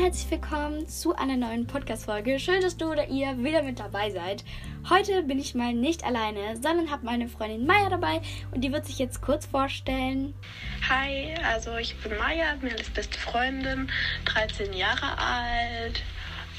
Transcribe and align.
herzlich 0.00 0.30
willkommen 0.30 0.88
zu 0.88 1.16
einer 1.16 1.36
neuen 1.36 1.66
Podcast-Folge. 1.66 2.38
Schön, 2.38 2.62
dass 2.62 2.76
du 2.76 2.92
oder 2.92 3.08
ihr 3.08 3.36
wieder 3.42 3.64
mit 3.64 3.80
dabei 3.80 4.10
seid. 4.10 4.44
Heute 4.88 5.24
bin 5.24 5.40
ich 5.40 5.56
mal 5.56 5.74
nicht 5.74 6.04
alleine, 6.04 6.54
sondern 6.54 6.88
habe 6.88 7.04
meine 7.04 7.28
Freundin 7.28 7.66
Maya 7.66 7.88
dabei 7.90 8.20
und 8.52 8.60
die 8.60 8.72
wird 8.72 8.86
sich 8.86 9.00
jetzt 9.00 9.20
kurz 9.20 9.46
vorstellen. 9.46 10.34
Hi, 10.88 11.34
also 11.44 11.76
ich 11.76 11.96
bin 11.96 12.16
Maya, 12.16 12.54
bin 12.60 12.70
meine 12.70 12.84
beste 12.94 13.18
Freundin, 13.18 13.90
13 14.26 14.72
Jahre 14.72 15.18
alt. 15.18 16.00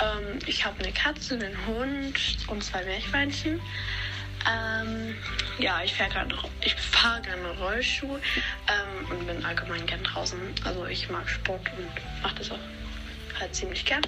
Ähm, 0.01 0.39
ich 0.45 0.65
habe 0.65 0.83
eine 0.83 0.91
Katze, 0.91 1.35
einen 1.35 1.55
Hund 1.65 2.37
und 2.47 2.61
zwei 2.61 2.83
Meerschweinchen. 2.83 3.61
Ähm, 4.51 5.15
ja, 5.59 5.81
ich 5.81 5.93
fahre 5.93 6.09
gerne 6.11 6.35
fahr 6.91 7.21
Rollschuh 7.61 8.17
ähm, 8.17 9.11
und 9.11 9.25
bin 9.25 9.45
allgemein 9.45 9.85
gern 9.85 10.03
draußen. 10.03 10.39
Also 10.65 10.85
ich 10.87 11.09
mag 11.09 11.27
Sport 11.29 11.61
und 11.77 12.21
mache 12.21 12.35
das 12.35 12.51
auch 12.51 12.59
halt 13.39 13.55
ziemlich 13.55 13.85
gern. 13.85 14.01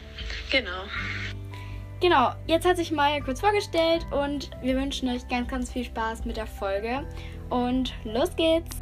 Genau. 0.52 0.84
Genau, 2.02 2.32
jetzt 2.48 2.66
hat 2.66 2.78
sich 2.78 2.92
Maya 2.92 3.20
kurz 3.22 3.42
vorgestellt 3.42 4.06
und 4.12 4.50
wir 4.62 4.76
wünschen 4.76 5.08
euch 5.10 5.28
ganz, 5.28 5.48
ganz 5.50 5.72
viel 5.72 5.84
Spaß 5.84 6.26
mit 6.26 6.36
der 6.36 6.48
Folge. 6.48 7.08
Und 7.52 7.94
los 8.06 8.36
geht's! 8.36 8.80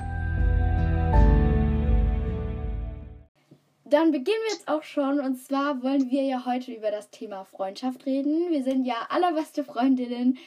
Dann 3.89 4.11
beginnen 4.11 4.37
wir 4.45 4.53
jetzt 4.53 4.67
auch 4.67 4.83
schon. 4.83 5.19
Und 5.19 5.35
zwar 5.35 5.81
wollen 5.81 6.11
wir 6.11 6.23
ja 6.23 6.45
heute 6.45 6.71
über 6.71 6.91
das 6.91 7.09
Thema 7.09 7.43
Freundschaft 7.43 8.05
reden. 8.05 8.51
Wir 8.51 8.63
sind 8.63 8.85
ja 8.85 9.07
allerbeste 9.09 9.63
Freundinnen. 9.63 10.37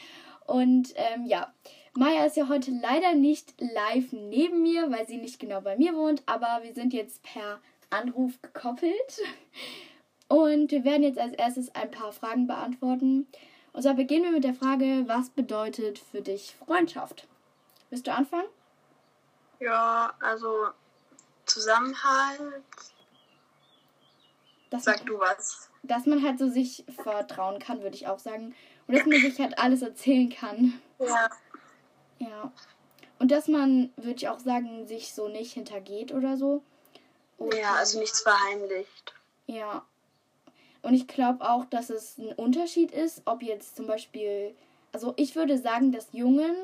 Und 0.47 0.95
ähm, 0.95 1.27
ja, 1.27 1.53
Maya 1.95 2.25
ist 2.25 2.37
ja 2.37 2.49
heute 2.49 2.71
leider 2.71 3.15
nicht 3.15 3.55
live 3.61 4.13
neben 4.13 4.63
mir, 4.63 4.91
weil 4.91 5.07
sie 5.07 5.17
nicht 5.17 5.41
genau 5.41 5.61
bei 5.61 5.77
mir 5.77 5.95
wohnt. 5.95 6.23
Aber 6.27 6.61
wir 6.63 6.73
sind 6.73 6.95
jetzt 6.95 7.23
per 7.23 7.61
Anruf 7.91 8.41
gekoppelt. 8.41 9.21
Und 10.33 10.71
wir 10.71 10.83
werden 10.83 11.03
jetzt 11.03 11.19
als 11.19 11.35
erstes 11.35 11.75
ein 11.75 11.91
paar 11.91 12.11
Fragen 12.11 12.47
beantworten. 12.47 13.27
Und 13.75 13.83
zwar 13.83 13.93
beginnen 13.93 14.25
wir 14.25 14.31
mit 14.33 14.45
der 14.45 14.55
Frage, 14.55 15.05
was 15.07 15.29
bedeutet 15.29 15.99
für 15.99 16.23
dich 16.23 16.57
Freundschaft? 16.65 17.29
Willst 17.91 18.07
du 18.07 18.15
anfangen? 18.15 18.49
Ja, 19.61 20.15
also 20.21 20.69
Zusammenhalt. 21.45 22.63
Dass 24.71 24.85
Sag 24.85 25.01
man, 25.01 25.07
du 25.07 25.19
was. 25.19 25.69
dass 25.83 26.07
man 26.07 26.23
halt 26.23 26.39
so 26.39 26.49
sich 26.49 26.87
vertrauen 27.03 27.59
kann, 27.59 27.83
würde 27.83 27.97
ich 27.97 28.09
auch 28.09 28.19
sagen. 28.19 28.55
Und 28.87 28.97
dass 28.97 29.05
man 29.05 29.21
sich 29.21 29.39
halt 29.39 29.59
alles 29.59 29.83
erzählen 29.83 30.31
kann. 30.31 30.81
Ja. 30.99 31.29
Ja. 32.21 32.53
Und 33.19 33.31
dass 33.31 33.49
man, 33.49 33.93
würde 33.97 34.17
ich 34.17 34.31
auch 34.31 34.41
sagen, 34.41 34.87
sich 34.87 35.13
so 35.13 35.29
nicht 35.29 35.53
hintergeht 35.53 36.11
oder 36.11 36.39
so. 36.39 36.63
Und, 37.37 37.53
Ja, 37.53 37.75
also 37.75 37.99
nichts 37.99 38.23
verheimlicht. 38.23 39.13
Ja. 39.47 39.85
Und 40.83 40.95
ich 40.95 41.07
glaube 41.07 41.49
auch, 41.49 41.65
dass 41.65 41.91
es 41.91 42.19
ein 42.19 42.33
Unterschied 42.33 42.91
ist, 42.91 43.23
ob 43.25 43.43
jetzt 43.43 43.77
zum 43.77 43.87
Beispiel, 43.87 44.55
also 44.93 45.15
ich 45.17 45.37
würde 45.37 45.57
sagen, 45.57 45.93
dass 45.93 46.13
Jungen 46.13 46.55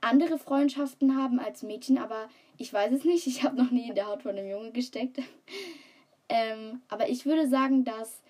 andere 0.00 0.38
Freundschaften 0.38 1.16
haben 1.16 1.40
als 1.40 1.62
Mädchen, 1.62 1.98
aber 1.98 2.28
ich 2.58 2.72
weiß 2.72 2.92
es 2.92 3.04
nicht. 3.04 3.26
Ich 3.26 3.42
habe 3.42 3.56
noch 3.56 3.70
nie 3.70 3.88
in 3.88 3.94
der 3.94 4.06
Haut 4.06 4.22
von 4.22 4.32
einem 4.32 4.48
Junge 4.48 4.70
gesteckt. 4.70 5.18
ähm, 6.28 6.80
aber 6.88 7.08
ich 7.08 7.26
würde 7.26 7.48
sagen, 7.48 7.84
dass 7.84 8.20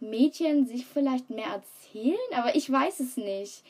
Mädchen 0.00 0.66
sich 0.66 0.84
vielleicht 0.84 1.30
mehr 1.30 1.46
erzählen, 1.46 2.18
aber 2.34 2.56
ich 2.56 2.70
weiß 2.70 3.00
es 3.00 3.16
nicht. 3.16 3.62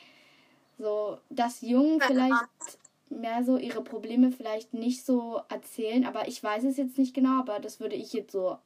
So, 0.79 1.19
dass 1.29 1.61
Jungen 1.61 2.01
Ja. 2.01 2.07
vielleicht 2.07 2.79
mehr 3.11 3.45
so 3.45 3.59
ihre 3.59 3.83
Probleme 3.83 4.33
vielleicht 4.33 4.73
nicht 4.73 5.05
so 5.05 5.43
erzählen, 5.51 6.07
aber 6.07 6.27
ich 6.29 6.43
weiß 6.43 6.65
es 6.65 6.79
jetzt 6.79 6.97
nicht 6.97 7.15
genau, 7.15 7.41
aber 7.41 7.61
das 7.61 7.79
würde 7.79 7.97
ich 7.97 8.15
jetzt 8.15 8.33
so 8.33 8.57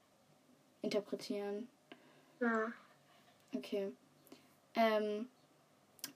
interpretieren. 0.82 1.68
Ja. 2.40 2.72
Okay. 3.54 3.92
Ähm, 4.74 5.28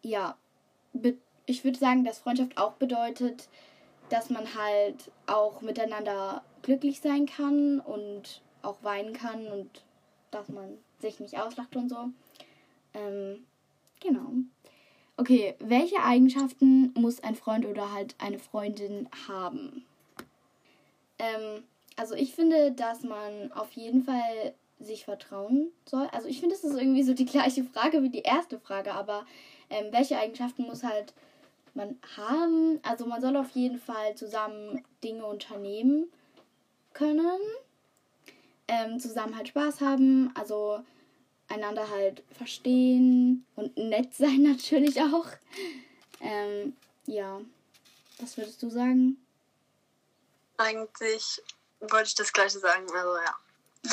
ja, 0.03 0.37
be 0.93 1.17
ich 1.47 1.65
würde 1.65 1.79
sagen, 1.79 2.05
dass 2.05 2.21
Freundschaft 2.21 2.59
auch 2.59 2.75
bedeutet, 2.75 3.49
dass 4.09 4.31
man 4.31 4.55
halt 4.55 5.11
auch 5.27 5.63
miteinander 5.63 6.45
glücklich 6.63 7.01
sein 7.01 7.27
kann 7.27 7.81
und 7.81 8.43
auch 8.63 8.83
weinen 8.83 9.15
kann 9.15 9.49
und 9.49 9.83
dass 10.31 10.49
man 10.49 10.79
sich 11.01 11.19
nicht 11.19 11.41
auslacht 11.41 11.75
und 11.75 11.89
so. 11.89 12.11
Ähm, 12.95 13.47
genau. 14.01 14.33
Okay, 15.17 15.55
welche 15.59 16.03
Eigenschaften 16.03 16.93
muss 16.95 17.23
ein 17.23 17.35
Freund 17.35 17.67
oder 17.67 17.93
halt 17.93 18.15
eine 18.19 18.39
Freundin 18.39 19.09
haben? 19.29 19.85
Ähm, 21.19 21.65
also 21.97 22.15
ich 22.15 22.35
finde, 22.35 22.73
dass 22.73 23.03
man 23.03 23.53
auf 23.53 23.73
jeden 23.73 24.05
Fall 24.05 24.55
sich 24.81 25.05
vertrauen 25.05 25.71
soll. 25.85 26.09
Also 26.13 26.29
ich 26.29 26.41
finde, 26.41 26.55
das 26.55 26.65
ist 26.65 26.77
irgendwie 26.77 27.03
so 27.03 27.15
die 27.15 27.27
gleiche 27.27 27.65
Frage 27.65 28.03
wie 28.03 28.11
die 28.11 28.23
erste 28.23 28.59
Frage, 28.59 28.93
aber 28.93 29.27
ähm, 29.69 29.93
welche 29.93 30.19
Eigenschaften 30.19 30.63
muss 30.63 30.83
halt 30.83 31.13
man 31.75 31.99
haben? 32.17 32.81
Also 32.83 33.07
man 33.07 33.21
soll 33.21 33.37
auf 33.37 33.51
jeden 33.51 33.79
Fall 33.79 34.15
zusammen 34.17 34.85
Dinge 35.03 35.25
unternehmen 35.27 36.11
können, 36.93 37.41
ähm, 38.69 38.99
zusammen 38.99 39.37
halt 39.37 39.49
Spaß 39.49 39.81
haben, 39.81 40.33
also 40.35 40.83
einander 41.49 41.89
halt 41.91 42.23
verstehen 42.37 43.45
und 43.57 43.77
nett 43.77 44.15
sein 44.19 44.43
natürlich 44.43 45.01
auch. 45.01 45.27
Ähm, 46.21 46.77
ja, 47.07 47.41
was 48.19 48.37
würdest 48.37 48.63
du 48.63 48.71
sagen? 48.71 49.17
Eigentlich 50.59 51.43
wollte 51.81 52.09
ich 52.09 52.15
das 52.15 52.33
gleiche 52.33 52.59
sagen, 52.59 52.85
also 52.93 53.17
ja. 53.17 53.35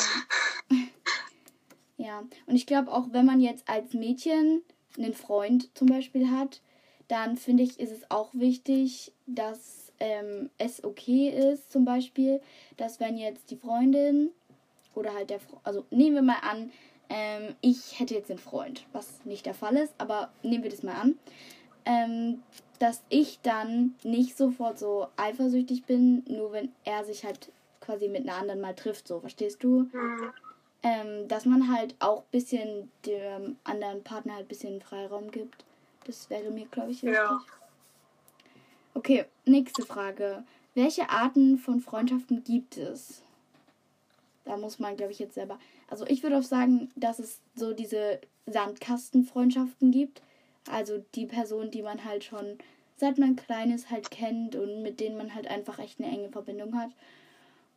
Ja, 2.00 2.22
und 2.46 2.54
ich 2.54 2.66
glaube 2.66 2.92
auch, 2.92 3.08
wenn 3.10 3.26
man 3.26 3.40
jetzt 3.40 3.68
als 3.68 3.92
Mädchen 3.92 4.62
einen 4.96 5.14
Freund 5.14 5.76
zum 5.76 5.88
Beispiel 5.88 6.30
hat, 6.30 6.60
dann 7.08 7.36
finde 7.36 7.64
ich, 7.64 7.80
ist 7.80 7.90
es 7.90 8.08
auch 8.10 8.30
wichtig, 8.34 9.12
dass 9.26 9.92
ähm, 9.98 10.48
es 10.58 10.84
okay 10.84 11.28
ist, 11.28 11.72
zum 11.72 11.84
Beispiel, 11.84 12.40
dass 12.76 13.00
wenn 13.00 13.16
jetzt 13.18 13.50
die 13.50 13.56
Freundin 13.56 14.30
oder 14.94 15.12
halt 15.12 15.30
der, 15.30 15.40
Fre- 15.40 15.58
also 15.64 15.86
nehmen 15.90 16.14
wir 16.14 16.22
mal 16.22 16.38
an, 16.42 16.70
ähm, 17.08 17.56
ich 17.62 17.98
hätte 17.98 18.14
jetzt 18.14 18.30
einen 18.30 18.38
Freund, 18.38 18.86
was 18.92 19.24
nicht 19.24 19.44
der 19.46 19.54
Fall 19.54 19.76
ist, 19.76 19.94
aber 19.98 20.30
nehmen 20.42 20.62
wir 20.62 20.70
das 20.70 20.84
mal 20.84 20.94
an, 20.94 21.18
ähm, 21.84 22.42
dass 22.78 23.02
ich 23.08 23.40
dann 23.42 23.96
nicht 24.04 24.36
sofort 24.36 24.78
so 24.78 25.08
eifersüchtig 25.16 25.84
bin, 25.84 26.22
nur 26.28 26.52
wenn 26.52 26.70
er 26.84 27.04
sich 27.04 27.24
halt 27.24 27.50
quasi 27.88 28.08
mit 28.08 28.28
einer 28.28 28.36
anderen 28.36 28.60
mal 28.60 28.74
trifft, 28.74 29.08
so, 29.08 29.18
verstehst 29.20 29.64
du? 29.64 29.88
Hm. 29.92 30.32
ähm, 30.82 31.26
dass 31.26 31.46
man 31.46 31.72
halt 31.74 31.94
auch 32.00 32.18
ein 32.18 32.30
bisschen 32.30 32.90
dem 33.06 33.56
anderen 33.64 34.04
Partner 34.04 34.34
halt 34.34 34.44
ein 34.44 34.48
bisschen 34.48 34.82
Freiraum 34.82 35.30
gibt. 35.30 35.64
Das 36.04 36.28
wäre 36.28 36.50
mir, 36.50 36.66
glaube 36.66 36.90
ich, 36.90 37.02
wichtig. 37.02 37.16
Ja. 37.16 37.40
Okay, 38.92 39.24
nächste 39.46 39.86
Frage. 39.86 40.44
Welche 40.74 41.08
Arten 41.08 41.56
von 41.56 41.80
Freundschaften 41.80 42.44
gibt 42.44 42.76
es? 42.76 43.22
Da 44.44 44.58
muss 44.58 44.78
man, 44.78 44.98
glaube 44.98 45.12
ich, 45.12 45.18
jetzt 45.18 45.34
selber. 45.34 45.58
Also 45.88 46.06
ich 46.06 46.22
würde 46.22 46.36
auch 46.36 46.42
sagen, 46.42 46.90
dass 46.94 47.18
es 47.18 47.40
so 47.54 47.72
diese 47.72 48.20
Sandkastenfreundschaften 48.44 49.92
gibt. 49.92 50.20
Also 50.70 51.02
die 51.14 51.26
Person, 51.26 51.70
die 51.70 51.82
man 51.82 52.04
halt 52.04 52.24
schon 52.24 52.58
seit 52.98 53.16
man 53.16 53.36
klein 53.36 53.70
ist 53.70 53.90
halt 53.90 54.10
kennt 54.10 54.56
und 54.56 54.82
mit 54.82 55.00
denen 55.00 55.16
man 55.16 55.34
halt 55.34 55.46
einfach 55.46 55.78
echt 55.78 56.00
eine 56.00 56.10
enge 56.10 56.28
Verbindung 56.28 56.76
hat. 56.76 56.90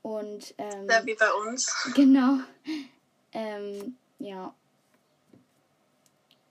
Und 0.02 0.54
ähm, 0.58 0.88
Ja, 0.90 1.06
wie 1.06 1.16
bei 1.16 1.32
uns. 1.48 1.72
Genau. 1.96 2.38
Ähm, 3.34 3.96
ja. 4.20 4.54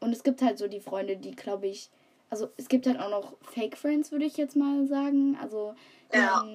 Und 0.01 0.13
es 0.13 0.23
gibt 0.23 0.41
halt 0.43 0.59
so 0.59 0.67
die 0.69 0.81
Freunde, 0.81 1.17
die, 1.17 1.33
glaube 1.33 1.67
ich, 1.67 1.91
also 2.31 2.49
es 2.57 2.69
gibt 2.69 2.87
halt 2.87 2.99
auch 3.01 3.11
noch 3.11 3.37
Fake 3.43 3.77
Friends, 3.77 4.13
würde 4.13 4.25
ich 4.25 4.37
jetzt 4.37 4.57
mal 4.57 4.87
sagen. 4.87 5.37
Also 5.41 5.75
die 6.13 6.17
Ja. 6.19 6.47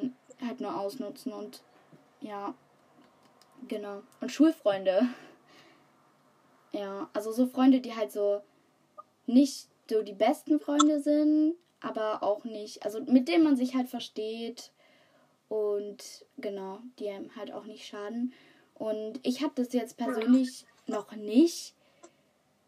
halt 0.45 0.61
nur 0.61 0.79
ausnutzen 0.79 1.31
und 1.34 1.61
ja, 2.22 2.55
genau. 3.67 4.02
Und 4.22 4.31
Schulfreunde. 4.31 5.08
Ja, 6.72 7.09
also 7.14 7.31
so 7.31 7.47
Freunde, 7.47 7.79
die 7.79 7.96
halt 7.96 8.11
so 8.11 8.41
nicht 9.28 9.70
so 9.90 10.02
die 10.02 10.11
besten 10.11 10.59
Freunde 10.59 10.99
sind, 10.99 11.55
aber 11.79 12.22
auch 12.22 12.43
nicht, 12.43 12.84
also 12.84 13.02
mit 13.05 13.29
denen 13.29 13.46
man 13.46 13.55
sich 13.55 13.75
halt 13.75 13.87
versteht 13.87 14.72
und 15.55 16.25
genau, 16.37 16.79
die 16.99 17.09
einem 17.09 17.35
halt 17.35 17.52
auch 17.52 17.66
nicht 17.66 17.85
schaden. 17.85 18.34
Und 18.75 19.19
ich 19.23 19.41
habe 19.41 19.53
das 19.55 19.72
jetzt 19.73 19.97
persönlich 19.97 20.66
noch 20.87 21.11
nicht, 21.13 21.73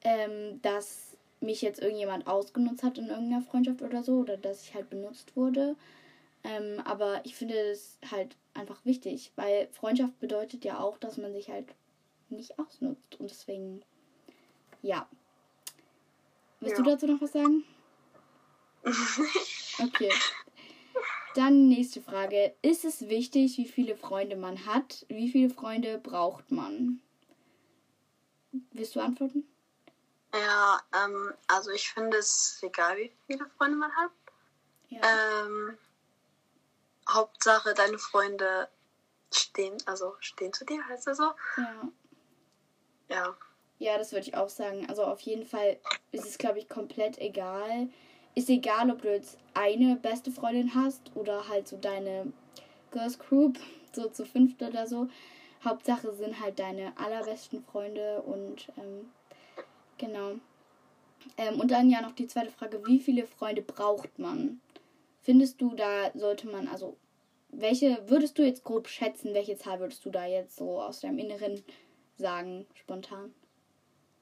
ähm, 0.04 0.62
dass 0.62 1.18
mich 1.42 1.62
jetzt 1.62 1.82
irgendjemand 1.82 2.28
ausgenutzt 2.28 2.84
hat 2.84 2.98
in 2.98 3.10
irgendeiner 3.10 3.42
Freundschaft 3.44 3.82
oder 3.82 4.04
so 4.04 4.20
oder 4.20 4.38
dass 4.38 4.64
ich 4.64 4.74
halt 4.74 4.90
benutzt 4.90 5.36
wurde. 5.36 5.76
Ähm, 6.44 6.82
aber 6.86 7.22
ich 7.26 7.36
finde 7.36 7.56
es 7.58 7.98
halt 8.10 8.36
einfach 8.54 8.84
wichtig, 8.86 9.32
weil 9.36 9.68
Freundschaft 9.74 10.18
bedeutet 10.20 10.64
ja 10.64 10.80
auch, 10.80 10.98
dass 10.98 11.18
man 11.18 11.34
sich 11.34 11.50
halt 11.50 11.66
nicht 12.30 12.58
ausnutzt. 12.58 13.20
Und 13.20 13.30
deswegen, 13.30 13.82
ja. 14.82 15.08
Willst 16.60 16.78
du 16.80 16.84
Ja. 16.84 16.92
dazu 16.92 17.08
noch 17.08 17.22
was 17.22 17.34
sagen? 17.34 17.64
Okay. 19.80 20.10
Dann 21.38 21.68
nächste 21.68 22.02
Frage. 22.02 22.56
Ist 22.64 22.84
es 22.84 23.10
wichtig, 23.10 23.60
wie 23.60 23.68
viele 23.68 23.96
Freunde 23.96 24.36
man 24.36 24.66
hat? 24.66 25.06
Wie 25.08 25.30
viele 25.30 25.52
Freunde 25.54 26.00
braucht 26.00 26.50
man? 26.50 27.00
Willst 28.72 28.96
du 28.96 29.02
antworten? 29.02 29.48
Ja, 30.34 30.82
ähm, 30.96 31.32
also 31.46 31.70
ich 31.70 31.90
finde 31.90 32.18
es 32.18 32.58
egal, 32.64 32.98
wie 32.98 33.12
viele 33.28 33.46
Freunde 33.56 33.78
man 33.78 33.92
hat. 33.96 34.10
Ja. 34.90 35.46
Ähm, 35.46 35.78
Hauptsache, 37.08 37.76
deine 37.76 38.00
Freunde 38.00 38.68
stehen, 39.32 39.78
also 39.86 40.16
stehen 40.20 40.54
zu 40.54 40.66
dir, 40.66 40.84
heißt 40.88 41.06
das 41.06 41.18
so? 41.18 41.32
ja. 41.58 41.92
Ja. 43.10 43.38
Ja, 43.80 44.00
das 44.00 44.12
würde 44.12 44.28
ich 44.28 44.36
auch 44.36 44.50
sagen. 44.50 44.90
Also 44.90 45.04
auf 45.04 45.20
jeden 45.20 45.46
Fall 45.46 45.80
ist 46.12 46.26
es, 46.26 46.40
glaube 46.40 46.58
ich, 46.58 46.68
komplett 46.68 47.20
egal. 47.20 47.90
Ist 48.38 48.52
egal, 48.52 48.92
ob 48.92 49.02
du 49.02 49.12
jetzt 49.12 49.40
eine 49.56 49.96
beste 49.96 50.30
Freundin 50.30 50.76
hast 50.76 51.02
oder 51.16 51.48
halt 51.48 51.68
so 51.68 51.76
deine 51.76 52.32
Girls 52.92 53.18
Group, 53.18 53.58
so 53.94 54.10
zu 54.10 54.28
fünft 54.28 54.62
oder 54.62 54.86
so. 54.86 55.08
Hauptsache 55.66 56.14
sind 56.14 56.40
halt 56.40 56.60
deine 56.60 56.96
allerbesten 57.00 57.64
Freunde 57.64 58.22
und 58.22 58.68
ähm, 58.78 59.12
genau. 59.98 60.34
Ähm, 61.36 61.60
und 61.60 61.72
dann 61.72 61.90
ja 61.90 62.00
noch 62.00 62.12
die 62.12 62.28
zweite 62.28 62.52
Frage, 62.52 62.86
wie 62.86 63.00
viele 63.00 63.26
Freunde 63.26 63.64
braucht 63.64 64.20
man? 64.20 64.62
Findest 65.24 65.60
du, 65.60 65.74
da 65.74 66.12
sollte 66.14 66.48
man, 66.48 66.68
also 66.68 66.96
welche 67.50 68.08
würdest 68.08 68.38
du 68.38 68.46
jetzt 68.46 68.64
grob 68.64 68.88
schätzen, 68.88 69.34
welche 69.34 69.58
Zahl 69.58 69.80
würdest 69.80 70.06
du 70.06 70.12
da 70.12 70.28
jetzt 70.28 70.58
so 70.58 70.80
aus 70.80 71.00
deinem 71.00 71.18
Inneren 71.18 71.64
sagen, 72.18 72.68
spontan? 72.76 73.34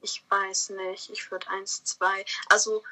Ich 0.00 0.24
weiß 0.30 0.70
nicht. 0.70 1.10
Ich 1.10 1.30
würde 1.30 1.50
eins, 1.50 1.84
zwei. 1.84 2.24
Also 2.48 2.82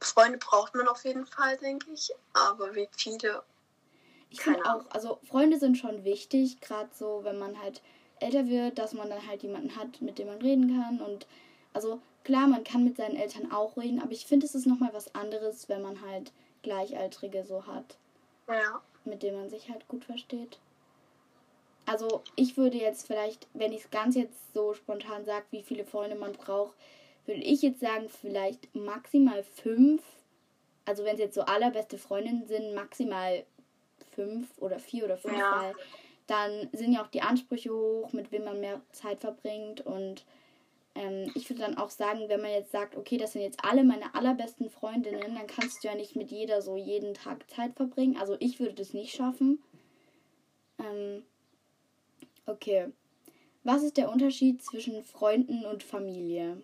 Freunde 0.00 0.38
braucht 0.38 0.74
man 0.74 0.88
auf 0.88 1.04
jeden 1.04 1.26
Fall, 1.26 1.56
denke 1.58 1.90
ich. 1.92 2.12
Aber 2.32 2.74
wie 2.74 2.88
viele? 2.96 3.42
Ich 4.30 4.40
finde 4.42 4.64
auch, 4.66 4.84
also 4.90 5.18
Freunde 5.28 5.58
sind 5.58 5.76
schon 5.78 6.04
wichtig, 6.04 6.60
gerade 6.60 6.90
so, 6.94 7.20
wenn 7.24 7.38
man 7.38 7.60
halt 7.60 7.80
älter 8.20 8.46
wird, 8.46 8.78
dass 8.78 8.92
man 8.92 9.08
dann 9.08 9.26
halt 9.26 9.42
jemanden 9.42 9.74
hat, 9.76 10.00
mit 10.02 10.18
dem 10.18 10.28
man 10.28 10.42
reden 10.42 10.68
kann. 10.76 11.00
Und 11.00 11.26
also 11.72 12.00
klar, 12.24 12.46
man 12.46 12.64
kann 12.64 12.84
mit 12.84 12.96
seinen 12.96 13.16
Eltern 13.16 13.50
auch 13.50 13.76
reden, 13.76 14.02
aber 14.02 14.12
ich 14.12 14.26
finde, 14.26 14.46
es 14.46 14.54
ist 14.54 14.66
nochmal 14.66 14.92
was 14.92 15.14
anderes, 15.14 15.68
wenn 15.68 15.82
man 15.82 16.00
halt 16.02 16.32
Gleichaltrige 16.62 17.44
so 17.44 17.66
hat, 17.66 17.96
Ja. 18.48 18.82
mit 19.04 19.22
denen 19.22 19.38
man 19.40 19.48
sich 19.50 19.70
halt 19.70 19.86
gut 19.88 20.04
versteht. 20.04 20.58
Also 21.86 22.22
ich 22.36 22.58
würde 22.58 22.76
jetzt 22.76 23.06
vielleicht, 23.06 23.46
wenn 23.54 23.72
ich 23.72 23.84
es 23.84 23.90
ganz 23.90 24.14
jetzt 24.14 24.52
so 24.52 24.74
spontan 24.74 25.24
sage, 25.24 25.46
wie 25.52 25.62
viele 25.62 25.86
Freunde 25.86 26.16
man 26.16 26.32
braucht, 26.34 26.74
würde 27.28 27.42
ich 27.42 27.62
jetzt 27.62 27.80
sagen, 27.80 28.08
vielleicht 28.08 28.74
maximal 28.74 29.42
fünf. 29.42 30.02
Also 30.84 31.04
wenn 31.04 31.14
es 31.14 31.20
jetzt 31.20 31.34
so 31.34 31.42
allerbeste 31.42 31.98
Freundinnen 31.98 32.46
sind, 32.46 32.74
maximal 32.74 33.44
fünf 34.14 34.48
oder 34.58 34.78
vier 34.78 35.04
oder 35.04 35.16
fünf, 35.18 35.36
Ja. 35.38 35.62
weil 35.62 35.74
dann 36.26 36.68
sind 36.72 36.92
ja 36.92 37.02
auch 37.02 37.08
die 37.08 37.22
Ansprüche 37.22 37.72
hoch, 37.72 38.12
mit 38.12 38.32
wem 38.32 38.44
man 38.44 38.60
mehr 38.60 38.80
Zeit 38.92 39.20
verbringt. 39.20 39.80
Und 39.82 40.24
ähm, 40.94 41.30
ich 41.34 41.48
würde 41.48 41.62
dann 41.62 41.78
auch 41.78 41.90
sagen, 41.90 42.28
wenn 42.28 42.40
man 42.40 42.50
jetzt 42.50 42.72
sagt, 42.72 42.96
okay, 42.96 43.16
das 43.16 43.32
sind 43.32 43.42
jetzt 43.42 43.64
alle 43.64 43.84
meine 43.84 44.14
allerbesten 44.14 44.70
Freundinnen, 44.70 45.20
dann 45.34 45.46
kannst 45.46 45.84
du 45.84 45.88
ja 45.88 45.94
nicht 45.94 46.16
mit 46.16 46.30
jeder 46.30 46.60
so 46.62 46.76
jeden 46.76 47.14
Tag 47.14 47.48
Zeit 47.50 47.74
verbringen. 47.76 48.16
Also 48.18 48.36
ich 48.40 48.58
würde 48.60 48.74
das 48.74 48.92
nicht 48.94 49.14
schaffen. 49.14 49.62
Ähm, 50.78 51.22
okay. 52.46 52.88
Was 53.64 53.82
ist 53.82 53.96
der 53.96 54.10
Unterschied 54.10 54.62
zwischen 54.62 55.02
Freunden 55.02 55.64
und 55.66 55.82
Familie? 55.82 56.62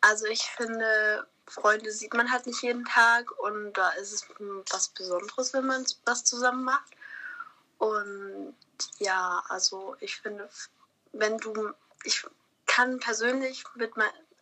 Also 0.00 0.26
ich 0.26 0.42
finde, 0.42 1.26
Freunde 1.46 1.90
sieht 1.92 2.14
man 2.14 2.30
halt 2.30 2.46
nicht 2.46 2.62
jeden 2.62 2.84
Tag 2.84 3.30
und 3.38 3.72
da 3.74 3.90
ist 3.90 4.12
es 4.12 4.26
was 4.70 4.88
Besonderes, 4.88 5.52
wenn 5.52 5.66
man 5.66 5.84
was 6.04 6.24
zusammen 6.24 6.64
macht. 6.64 6.90
Und 7.78 8.54
ja, 8.98 9.42
also 9.48 9.96
ich 10.00 10.16
finde, 10.16 10.48
wenn 11.12 11.38
du, 11.38 11.72
ich 12.04 12.24
kann 12.66 12.98
persönlich 12.98 13.64
mit 13.74 13.92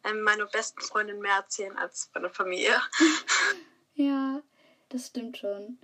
ähm, 0.05 0.23
meiner 0.23 0.47
besten 0.47 0.81
Freundin 0.81 1.21
mehr 1.21 1.37
erzählen 1.37 1.77
als 1.77 2.11
meiner 2.15 2.31
Familie. 2.31 2.81
Ja, 3.97 4.43
das 4.89 5.07
stimmt 5.07 5.39
schon. 5.39 5.79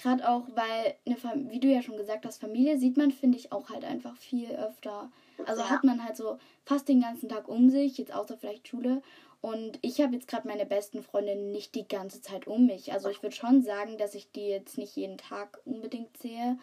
Gerade 0.00 0.26
auch, 0.28 0.44
weil, 0.54 0.94
eine 1.04 1.16
Fam 1.16 1.50
wie 1.50 1.60
du 1.60 1.68
ja 1.68 1.82
schon 1.82 1.98
gesagt 1.98 2.24
hast, 2.24 2.40
Familie 2.40 2.78
sieht 2.78 2.96
man, 2.96 3.10
finde 3.10 3.36
ich, 3.36 3.52
auch 3.52 3.68
halt 3.68 3.84
einfach 3.84 4.16
viel 4.16 4.50
öfter. 4.50 5.10
Also 5.46 5.60
Ja. 5.62 5.68
hat 5.70 5.84
man 5.84 6.02
halt 6.02 6.16
so 6.16 6.38
fast 6.64 6.88
den 6.88 7.02
ganzen 7.02 7.28
Tag 7.28 7.48
um 7.48 7.68
sich, 7.68 7.98
jetzt 7.98 8.14
außer 8.14 8.38
vielleicht 8.38 8.66
Schule. 8.68 9.02
Und 9.42 9.78
ich 9.82 10.00
habe 10.00 10.14
jetzt 10.14 10.28
gerade 10.28 10.48
meine 10.48 10.64
besten 10.64 11.02
Freundinnen 11.02 11.50
nicht 11.52 11.74
die 11.74 11.86
ganze 11.86 12.22
Zeit 12.22 12.46
um 12.46 12.66
mich. 12.66 12.92
Also 12.92 13.10
ich 13.10 13.22
würde 13.22 13.36
schon 13.36 13.62
sagen, 13.62 13.98
dass 13.98 14.14
ich 14.14 14.30
die 14.32 14.46
jetzt 14.48 14.78
nicht 14.78 14.96
jeden 14.96 15.18
Tag 15.18 15.58
unbedingt 15.66 16.16
sehe. 16.16 16.58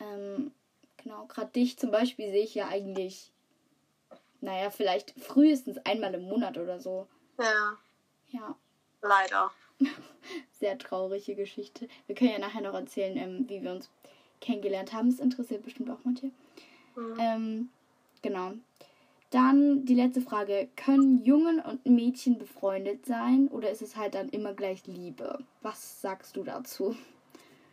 Ähm, 0.00 0.52
genau, 0.98 1.26
gerade 1.26 1.50
dich 1.50 1.78
zum 1.78 1.90
Beispiel 1.90 2.30
sehe 2.30 2.44
ich 2.44 2.54
ja 2.54 2.68
eigentlich, 2.68 3.32
naja, 4.40 4.70
vielleicht 4.70 5.12
frühestens 5.20 5.78
einmal 5.84 6.14
im 6.14 6.22
Monat 6.22 6.58
oder 6.58 6.78
so. 6.80 7.06
Ja, 7.38 7.76
Ja, 8.30 8.56
leider. 9.00 9.50
sehr 10.60 10.78
traurige 10.78 11.34
Geschichte. 11.34 11.88
Wir 12.06 12.14
können 12.14 12.32
ja 12.32 12.38
nachher 12.38 12.62
noch 12.62 12.74
erzählen, 12.74 13.16
ähm, 13.16 13.44
wie 13.48 13.62
wir 13.62 13.72
uns 13.72 13.90
kennengelernt 14.40 14.92
haben. 14.92 15.10
Das 15.10 15.20
interessiert 15.20 15.62
bestimmt 15.62 15.90
auch 15.90 16.00
manche. 16.04 16.30
Mhm. 16.96 17.16
Ähm, 17.18 17.70
genau. 18.22 18.52
Dann 19.30 19.86
die 19.86 19.94
letzte 19.94 20.20
Frage. 20.20 20.68
Können 20.76 21.24
Jungen 21.24 21.60
und 21.60 21.86
Mädchen 21.86 22.38
befreundet 22.38 23.06
sein 23.06 23.48
oder 23.48 23.70
ist 23.70 23.80
es 23.80 23.96
halt 23.96 24.14
dann 24.14 24.28
immer 24.28 24.52
gleich 24.52 24.86
Liebe? 24.86 25.38
Was 25.62 26.02
sagst 26.02 26.36
du 26.36 26.44
dazu? 26.44 26.94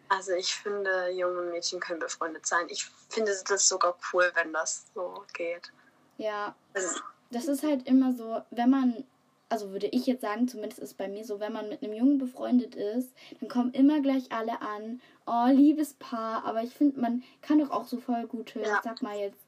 Also 0.07 0.31
ich 0.33 0.53
finde, 0.53 1.09
junge 1.11 1.44
Mädchen 1.51 1.79
können 1.79 2.00
befreundet 2.00 2.45
sein. 2.45 2.65
Ich 2.69 2.85
finde 3.09 3.31
das 3.47 3.67
sogar 3.67 3.95
cool, 4.11 4.31
wenn 4.33 4.53
das 4.53 4.85
so 4.95 5.23
geht. 5.33 5.71
Ja, 6.17 6.56
Also, 6.73 7.00
das 7.29 7.47
ist 7.47 7.63
halt 7.63 7.88
immer 7.88 8.13
so, 8.13 8.41
wenn 8.50 8.69
man, 8.69 9.03
also 9.50 9.72
würde 9.72 9.88
ich 9.88 10.06
jetzt 10.06 10.22
sagen, 10.22 10.48
zumindest 10.48 10.80
ist 10.80 10.98
bei 10.98 11.07
mir 11.07 11.25
so, 11.25 11.40
wenn 11.40 11.51
man 11.51 11.69
mit 11.69 11.84
einem 11.84 11.94
Jungen 11.94 12.18
befreundet 12.19 12.75
ist, 12.75 13.12
dann 13.40 13.50
kommen 13.50 13.72
immer 13.74 14.00
gleich 14.00 14.31
alle 14.31 14.62
an, 14.62 15.01
oh, 15.25 15.48
liebes 15.51 15.96
Paar, 15.96 16.46
aber 16.46 16.63
ich 16.63 16.74
finde, 16.74 17.00
man 17.00 17.24
kann 17.42 17.60
doch 17.60 17.72
auch 17.72 17.86
so 17.86 17.98
voll 17.98 18.28
gute, 18.28 18.60
Ja. 18.62 18.75
ich 18.78 18.81
sag 18.84 19.01
mal 19.01 19.18
jetzt, 19.18 19.40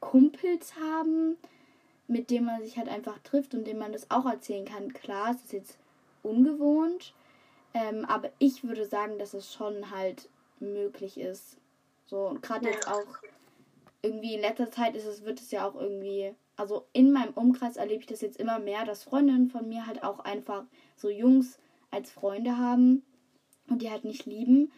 Kumpels 0.00 0.74
haben, 0.76 1.36
mit 2.06 2.30
denen 2.30 2.46
man 2.46 2.62
sich 2.62 2.78
halt 2.78 2.88
einfach 2.88 3.18
trifft 3.18 3.54
und 3.54 3.66
denen 3.66 3.80
man 3.80 3.92
das 3.92 4.10
auch 4.10 4.26
erzählen 4.26 4.64
kann. 4.64 4.92
Klar, 4.92 5.32
es 5.34 5.42
ist 5.44 5.52
jetzt 5.52 5.78
ungewohnt, 6.22 7.12
ähm, 7.74 8.04
aber 8.04 8.30
ich 8.38 8.64
würde 8.64 8.86
sagen, 8.86 9.18
dass 9.18 9.34
es 9.34 9.52
schon 9.52 9.90
halt 9.90 10.28
möglich 10.60 11.18
ist. 11.18 11.56
So, 12.06 12.28
und 12.28 12.42
gerade 12.42 12.68
jetzt 12.68 12.88
auch 12.88 13.18
irgendwie 14.02 14.34
in 14.34 14.40
letzter 14.40 14.70
Zeit 14.70 14.96
ist 14.96 15.04
es, 15.04 15.24
wird 15.24 15.40
es 15.40 15.50
ja 15.50 15.68
auch 15.68 15.74
irgendwie, 15.74 16.34
also 16.58 16.86
in 16.92 17.12
meinem 17.12 17.32
Umkreis 17.34 17.76
erlebe 17.76 18.00
ich 18.00 18.06
das 18.06 18.20
jetzt 18.20 18.38
immer 18.38 18.58
mehr, 18.58 18.84
dass 18.84 19.04
Freundinnen 19.04 19.48
von 19.48 19.68
mir 19.68 19.86
halt 19.86 20.02
auch 20.02 20.18
einfach 20.18 20.64
so 20.96 21.08
Jungs 21.08 21.58
als 21.90 22.10
Freunde 22.10 22.58
haben 22.58 23.02
und 23.68 23.80
die 23.80 23.90
halt 23.90 24.04
nicht 24.04 24.26
lieben. 24.26 24.72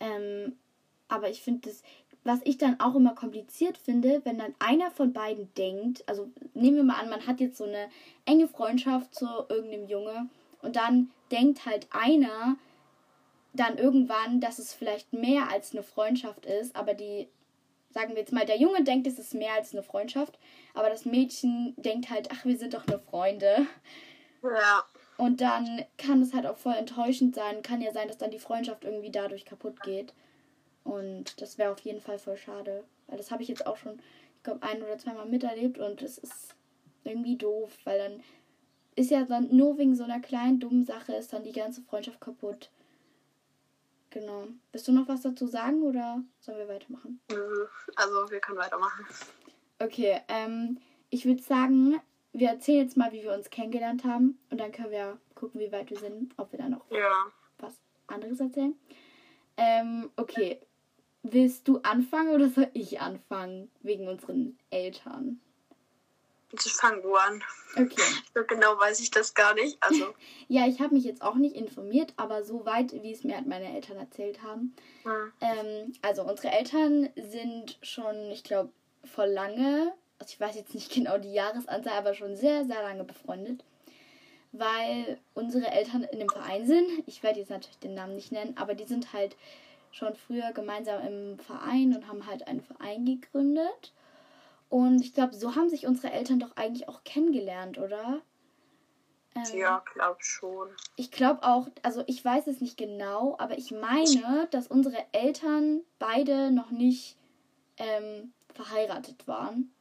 Ähm, 0.00 0.56
aber 1.06 1.28
ich 1.28 1.42
finde 1.42 1.68
das, 1.68 1.82
was 2.24 2.40
ich 2.44 2.58
dann 2.58 2.80
auch 2.80 2.94
immer 2.94 3.14
kompliziert 3.14 3.76
finde, 3.76 4.22
wenn 4.24 4.38
dann 4.38 4.54
einer 4.58 4.90
von 4.90 5.12
beiden 5.12 5.52
denkt, 5.54 6.02
also 6.08 6.30
nehmen 6.54 6.76
wir 6.76 6.84
mal 6.84 7.00
an, 7.00 7.10
man 7.10 7.26
hat 7.26 7.40
jetzt 7.40 7.58
so 7.58 7.64
eine 7.64 7.88
enge 8.24 8.48
Freundschaft 8.48 9.14
zu 9.14 9.26
irgendeinem 9.48 9.86
Junge 9.86 10.28
und 10.62 10.76
dann 10.76 11.10
denkt 11.30 11.66
halt 11.66 11.88
einer 11.90 12.56
dann 13.52 13.76
irgendwann, 13.76 14.40
dass 14.40 14.58
es 14.58 14.72
vielleicht 14.72 15.12
mehr 15.12 15.50
als 15.50 15.72
eine 15.72 15.82
Freundschaft 15.82 16.46
ist, 16.46 16.76
aber 16.76 16.94
die, 16.94 17.28
sagen 17.90 18.10
wir 18.10 18.20
jetzt 18.20 18.32
mal, 18.32 18.46
der 18.46 18.58
Junge 18.58 18.84
denkt, 18.84 19.06
es 19.06 19.18
ist 19.18 19.34
mehr 19.34 19.54
als 19.54 19.72
eine 19.72 19.82
Freundschaft, 19.82 20.38
aber 20.74 20.90
das 20.90 21.04
Mädchen 21.04 21.74
denkt 21.76 22.10
halt, 22.10 22.28
ach, 22.32 22.44
wir 22.44 22.56
sind 22.58 22.74
doch 22.74 22.86
nur 22.86 22.98
Freunde. 23.00 23.66
ja, 24.42 24.84
Und 25.16 25.40
dann 25.40 25.84
kann 25.96 26.22
es 26.22 26.32
halt 26.32 26.46
auch 26.46 26.58
voll 26.58 26.74
enttäuschend 26.74 27.34
sein. 27.34 27.62
Kann 27.62 27.80
ja 27.80 27.92
sein, 27.92 28.08
dass 28.08 28.18
dann 28.18 28.30
die 28.30 28.38
Freundschaft 28.38 28.84
irgendwie 28.84 29.10
dadurch 29.10 29.44
kaputt 29.44 29.82
geht. 29.82 30.14
Und 30.84 31.40
das 31.40 31.58
wäre 31.58 31.72
auf 31.72 31.80
jeden 31.80 32.00
Fall 32.00 32.18
voll 32.18 32.36
schade. 32.36 32.84
Weil 33.08 33.18
das 33.18 33.30
habe 33.30 33.42
ich 33.42 33.48
jetzt 33.48 33.66
auch 33.66 33.76
schon, 33.76 34.00
ich 34.36 34.42
glaube, 34.44 34.62
ein 34.62 34.82
oder 34.82 34.98
zweimal 34.98 35.26
miterlebt 35.26 35.78
und 35.78 36.02
es 36.02 36.18
ist 36.18 36.54
irgendwie 37.04 37.36
doof, 37.36 37.76
weil 37.84 37.98
dann 37.98 38.22
ist 38.94 39.10
ja 39.10 39.24
dann 39.24 39.54
nur 39.54 39.78
wegen 39.78 39.94
so 39.94 40.04
einer 40.04 40.20
kleinen 40.20 40.60
dummen 40.60 40.84
Sache 40.84 41.14
ist 41.14 41.32
dann 41.32 41.44
die 41.44 41.52
ganze 41.52 41.82
Freundschaft 41.82 42.20
kaputt. 42.20 42.70
Genau. 44.10 44.46
Willst 44.72 44.88
du 44.88 44.92
noch 44.92 45.08
was 45.08 45.22
dazu 45.22 45.46
sagen 45.46 45.82
oder 45.82 46.22
sollen 46.40 46.58
wir 46.58 46.68
weitermachen? 46.68 47.20
mhm. 47.30 47.66
also 47.96 48.30
wir 48.30 48.40
können 48.40 48.58
weitermachen. 48.58 49.06
Okay, 49.80 50.20
ähm, 50.28 50.78
ich 51.10 51.24
würde 51.24 51.42
sagen, 51.42 52.00
wir 52.32 52.48
erzählen 52.48 52.84
jetzt 52.84 52.96
mal, 52.96 53.12
wie 53.12 53.22
wir 53.22 53.32
uns 53.32 53.50
kennengelernt 53.50 54.04
haben 54.04 54.38
und 54.50 54.58
dann 54.58 54.72
können 54.72 54.90
wir 54.90 55.18
gucken, 55.34 55.60
wie 55.60 55.72
weit 55.72 55.90
wir 55.90 55.98
sind, 55.98 56.34
ob 56.36 56.52
wir 56.52 56.58
dann 56.58 56.72
noch 56.72 56.90
Ja, 56.90 57.26
was 57.58 57.74
anderes 58.06 58.40
erzählen. 58.40 58.74
Ähm, 59.56 60.10
okay. 60.16 60.60
Willst 61.22 61.66
du 61.66 61.78
anfangen 61.78 62.32
oder 62.32 62.48
soll 62.48 62.70
ich 62.74 63.00
anfangen? 63.00 63.70
Wegen 63.82 64.06
unseren 64.08 64.56
Eltern. 64.70 65.40
Fang 66.56 67.02
du 67.02 67.14
an. 67.14 67.42
Okay. 67.76 68.02
So 68.34 68.44
genau 68.44 68.78
weiß 68.78 69.00
ich 69.00 69.10
das 69.10 69.34
gar 69.34 69.54
nicht. 69.54 69.76
Also, 69.80 70.14
Ja, 70.48 70.66
ich 70.66 70.80
habe 70.80 70.94
mich 70.94 71.04
jetzt 71.04 71.22
auch 71.22 71.34
nicht 71.34 71.54
informiert, 71.54 72.14
aber 72.16 72.42
so 72.44 72.64
weit, 72.64 72.92
wie 73.02 73.12
es 73.12 73.24
mir 73.24 73.36
halt 73.36 73.46
meine 73.46 73.74
Eltern 73.74 73.98
erzählt 73.98 74.42
haben. 74.42 74.74
hm. 75.02 75.32
Ähm, 75.40 75.92
also 76.02 76.22
unsere 76.22 76.52
Eltern 76.52 77.10
sind 77.16 77.78
schon, 77.82 78.30
ich 78.30 78.44
glaube, 78.44 78.70
vor 79.04 79.26
lange 79.26 79.92
also 80.18 80.32
ich 80.32 80.40
weiß 80.40 80.56
jetzt 80.56 80.74
nicht 80.74 80.90
genau 80.94 81.18
die 81.18 81.32
Jahresanzahl, 81.32 81.94
aber 81.94 82.14
schon 82.14 82.36
sehr, 82.36 82.64
sehr 82.64 82.82
lange 82.82 83.04
befreundet. 83.04 83.64
Weil 84.52 85.18
unsere 85.34 85.66
Eltern 85.66 86.04
in 86.04 86.20
dem 86.20 86.28
Verein 86.28 86.66
sind. 86.66 86.88
Ich 87.06 87.22
werde 87.22 87.38
jetzt 87.38 87.50
natürlich 87.50 87.78
den 87.78 87.94
Namen 87.94 88.14
nicht 88.14 88.32
nennen, 88.32 88.56
aber 88.56 88.74
die 88.74 88.86
sind 88.86 89.12
halt 89.12 89.36
schon 89.90 90.14
früher 90.14 90.52
gemeinsam 90.52 91.06
im 91.06 91.38
Verein 91.38 91.94
und 91.94 92.08
haben 92.08 92.26
halt 92.26 92.46
einen 92.46 92.62
Verein 92.62 93.04
gegründet. 93.04 93.92
Und 94.68 95.00
ich 95.00 95.14
glaube, 95.14 95.34
so 95.34 95.54
haben 95.54 95.68
sich 95.68 95.86
unsere 95.86 96.12
Eltern 96.12 96.40
doch 96.40 96.56
eigentlich 96.56 96.88
auch 96.88 97.04
kennengelernt, 97.04 97.78
oder? 97.78 98.20
Ähm, 99.34 99.58
ja, 99.58 99.82
glaub 99.94 100.22
schon. 100.22 100.68
Ich 100.96 101.10
glaube 101.10 101.42
auch, 101.42 101.68
also 101.82 102.04
ich 102.06 102.24
weiß 102.24 102.46
es 102.48 102.60
nicht 102.60 102.76
genau, 102.76 103.36
aber 103.38 103.56
ich 103.56 103.70
meine, 103.70 104.48
dass 104.50 104.66
unsere 104.66 105.04
Eltern 105.12 105.82
beide 105.98 106.50
noch 106.50 106.70
nicht 106.70 107.16
ähm, 107.78 108.32
verheiratet 108.54 109.26
waren. 109.26 109.72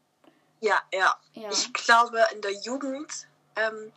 Ja, 0.60 0.82
ja, 0.94 1.16
ja, 1.34 1.50
Ich 1.50 1.72
glaube, 1.74 2.20
in 2.34 2.42
der 2.42 2.54
Jugend 2.54 3.28
ähm, 3.56 3.92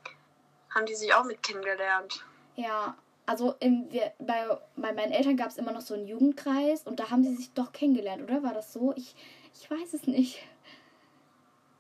haben 0.75 0.87
die 0.87 0.95
sich 0.95 1.15
auch 1.15 1.25
mit 1.25 1.43
kennengelernt. 1.43 2.25
Ja, 2.57 2.97
also 3.27 3.55
im, 3.61 3.91
wir, 3.91 4.13
bei, 4.19 4.47
bei 4.77 4.93
meinen 4.93 5.13
Eltern 5.13 5.37
gab 5.37 5.49
es 5.49 5.57
immer 5.57 5.73
noch 5.73 5.81
so 5.81 5.95
einen 5.95 6.07
Jugendkreis 6.07 6.83
und 6.83 7.01
da 7.01 7.11
haben 7.11 7.23
sie 7.23 7.35
sich 7.35 7.53
doch 7.53 7.73
kennengelernt, 7.73 8.23
oder? 8.23 8.43
War 8.43 8.53
das 8.53 8.73
so? 8.73 8.93
Ich, 8.97 9.15
ich 9.55 9.71
weiß 9.71 9.95
es 9.95 10.07
nicht. 10.07 10.43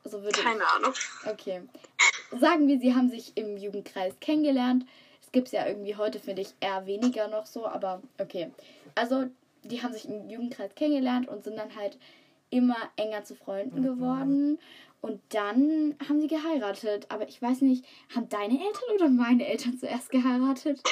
Also 0.04 0.22
würde 0.22 0.40
Keine 0.40 0.62
ich, 0.62 0.68
Ahnung. 0.68 0.94
Okay. 1.26 1.62
Sagen 2.38 2.68
wir, 2.68 2.78
sie 2.78 2.94
haben 2.94 3.10
sich 3.10 3.36
im 3.36 3.56
Jugendkreis 3.56 4.14
kennengelernt. 4.20 4.86
Es 5.20 5.32
gibt 5.32 5.48
es 5.48 5.52
ja 5.52 5.66
irgendwie 5.66 5.96
heute, 5.96 6.18
finde 6.18 6.42
ich, 6.42 6.54
eher 6.60 6.86
weniger 6.86 7.28
noch 7.28 7.46
so, 7.46 7.66
aber 7.66 8.02
okay. 8.18 8.50
Also, 8.94 9.26
die 9.62 9.82
haben 9.82 9.92
sich 9.92 10.08
im 10.08 10.28
Jugendkreis 10.28 10.74
kennengelernt 10.74 11.28
und 11.28 11.44
sind 11.44 11.56
dann 11.56 11.74
halt 11.76 11.98
immer 12.50 12.76
enger 12.96 13.24
zu 13.24 13.34
Freunden 13.34 13.82
geworden. 13.82 14.58
Und 15.00 15.20
dann 15.30 15.96
haben 16.08 16.20
sie 16.20 16.26
geheiratet. 16.26 17.06
Aber 17.08 17.28
ich 17.28 17.40
weiß 17.40 17.62
nicht, 17.62 17.84
haben 18.14 18.28
deine 18.28 18.54
Eltern 18.54 18.94
oder 18.94 19.08
meine 19.08 19.46
Eltern 19.46 19.78
zuerst 19.78 20.10
geheiratet? 20.10 20.82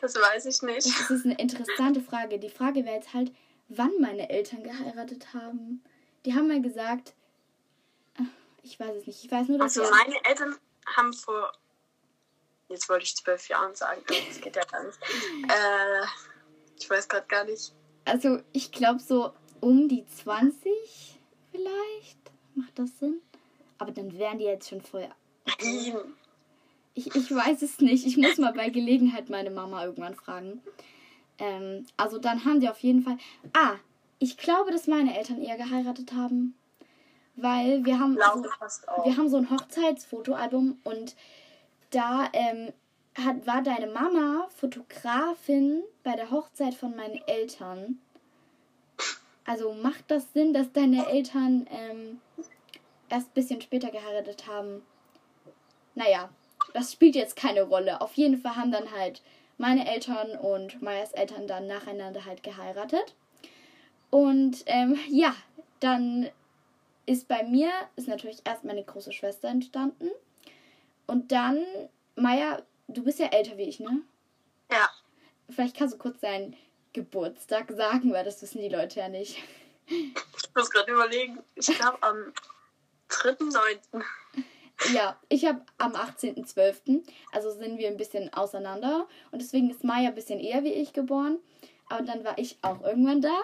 Das 0.00 0.16
weiß 0.16 0.46
ich 0.46 0.62
nicht. 0.62 0.86
Das 0.86 1.10
ist 1.10 1.24
eine 1.24 1.36
interessante 1.36 2.00
Frage. 2.00 2.38
Die 2.38 2.48
Frage 2.48 2.84
wäre 2.84 2.96
jetzt 2.96 3.14
halt, 3.14 3.32
wann 3.68 3.92
meine 4.00 4.30
Eltern 4.30 4.64
geheiratet 4.64 5.32
haben. 5.32 5.82
Die 6.24 6.34
haben 6.34 6.48
mal 6.48 6.60
gesagt, 6.60 7.14
ich 8.62 8.78
weiß 8.78 8.96
es 8.96 9.06
nicht. 9.06 9.24
Ich 9.24 9.30
weiß 9.30 9.48
nur, 9.48 9.58
dass. 9.58 9.78
Also, 9.78 9.90
meine 9.90 10.24
Eltern 10.24 10.56
haben 10.96 11.12
vor. 11.12 11.52
Jetzt 12.68 12.88
wollte 12.88 13.04
ich 13.04 13.16
zwölf 13.16 13.48
Jahren 13.48 13.74
sagen, 13.74 14.02
das 14.06 14.40
geht 14.40 14.56
ja 14.56 14.64
gar 14.64 14.82
nicht. 14.84 14.98
äh, 15.48 16.06
ich 16.78 16.88
weiß 16.88 17.08
gerade 17.08 17.26
gar 17.26 17.44
nicht. 17.44 17.74
Also, 18.04 18.40
ich 18.52 18.72
glaube 18.72 19.00
so 19.00 19.32
um 19.60 19.88
die 19.88 20.06
20 20.06 20.72
vielleicht. 21.50 22.18
Macht 22.54 22.78
das 22.78 22.98
Sinn? 22.98 23.20
Aber 23.78 23.92
dann 23.92 24.16
wären 24.18 24.38
die 24.38 24.44
jetzt 24.44 24.68
schon 24.68 24.80
voll. 24.80 25.08
Ich, 26.94 27.14
ich 27.14 27.34
weiß 27.34 27.62
es 27.62 27.80
nicht. 27.80 28.06
Ich 28.06 28.16
muss 28.16 28.38
mal 28.38 28.52
bei 28.52 28.68
Gelegenheit 28.70 29.28
meine 29.28 29.50
Mama 29.50 29.84
irgendwann 29.84 30.14
fragen. 30.14 30.62
Ähm, 31.38 31.86
also 31.96 32.18
dann 32.18 32.44
haben 32.44 32.60
die 32.60 32.68
auf 32.68 32.78
jeden 32.80 33.02
Fall. 33.02 33.18
Ah, 33.54 33.76
ich 34.18 34.36
glaube, 34.36 34.70
dass 34.70 34.86
meine 34.86 35.16
Eltern 35.16 35.42
eher 35.42 35.56
geheiratet 35.56 36.12
haben 36.12 36.54
weil 37.36 37.84
wir 37.84 37.98
haben, 37.98 38.16
so, 38.16 38.44
wir 39.04 39.16
haben 39.16 39.28
so 39.28 39.38
ein 39.38 39.50
Hochzeitsfotoalbum 39.50 40.78
und 40.84 41.16
da 41.90 42.28
ähm, 42.32 42.72
hat, 43.16 43.46
war 43.46 43.62
deine 43.62 43.86
Mama 43.86 44.48
Fotografin 44.56 45.82
bei 46.02 46.16
der 46.16 46.30
Hochzeit 46.30 46.74
von 46.74 46.96
meinen 46.96 47.20
Eltern. 47.26 47.98
Also 49.44 49.72
macht 49.72 50.04
das 50.08 50.32
Sinn, 50.32 50.52
dass 50.52 50.72
deine 50.72 51.06
Eltern 51.06 51.66
ähm, 51.70 52.20
erst 53.08 53.28
ein 53.28 53.34
bisschen 53.34 53.60
später 53.60 53.90
geheiratet 53.90 54.46
haben? 54.46 54.82
Naja, 55.94 56.30
das 56.74 56.92
spielt 56.92 57.14
jetzt 57.16 57.36
keine 57.36 57.62
Rolle. 57.62 58.00
Auf 58.00 58.14
jeden 58.14 58.38
Fall 58.38 58.56
haben 58.56 58.72
dann 58.72 58.92
halt 58.92 59.22
meine 59.58 59.88
Eltern 59.88 60.38
und 60.38 60.80
Mayas 60.80 61.12
Eltern 61.12 61.46
dann 61.46 61.66
nacheinander 61.66 62.24
halt 62.24 62.42
geheiratet. 62.42 63.14
Und 64.10 64.62
ähm, 64.66 64.98
ja, 65.08 65.34
dann 65.80 66.28
ist 67.06 67.28
bei 67.28 67.42
mir, 67.44 67.70
ist 67.96 68.08
natürlich 68.08 68.40
erst 68.44 68.64
meine 68.64 68.84
große 68.84 69.12
Schwester 69.12 69.48
entstanden. 69.48 70.08
Und 71.06 71.32
dann, 71.32 71.64
Maya, 72.14 72.62
du 72.88 73.04
bist 73.04 73.18
ja 73.18 73.26
älter 73.26 73.56
wie 73.58 73.64
ich, 73.64 73.80
ne? 73.80 74.02
Ja. 74.70 74.88
Vielleicht 75.50 75.76
kannst 75.76 75.94
du 75.94 75.98
kurz 75.98 76.20
deinen 76.20 76.56
Geburtstag 76.92 77.70
sagen, 77.72 78.12
weil 78.12 78.24
das 78.24 78.40
wissen 78.42 78.60
die 78.60 78.68
Leute 78.68 79.00
ja 79.00 79.08
nicht. 79.08 79.38
Ich 79.88 80.54
muss 80.54 80.70
gerade 80.70 80.92
überlegen. 80.92 81.42
Ich 81.54 81.66
glaube 81.66 82.02
am 82.02 82.32
3.9. 83.08 84.02
Ja, 84.92 85.18
ich 85.28 85.44
habe 85.44 85.64
am 85.78 85.92
18.12. 85.92 87.02
Also 87.32 87.50
sind 87.50 87.78
wir 87.78 87.88
ein 87.88 87.96
bisschen 87.96 88.32
auseinander. 88.32 89.08
Und 89.30 89.42
deswegen 89.42 89.70
ist 89.70 89.82
Maya 89.82 90.08
ein 90.08 90.14
bisschen 90.14 90.40
eher 90.40 90.62
wie 90.64 90.72
ich 90.72 90.92
geboren. 90.92 91.38
Aber 91.88 92.02
dann 92.02 92.24
war 92.24 92.38
ich 92.38 92.58
auch 92.62 92.82
irgendwann 92.82 93.20
da. 93.20 93.42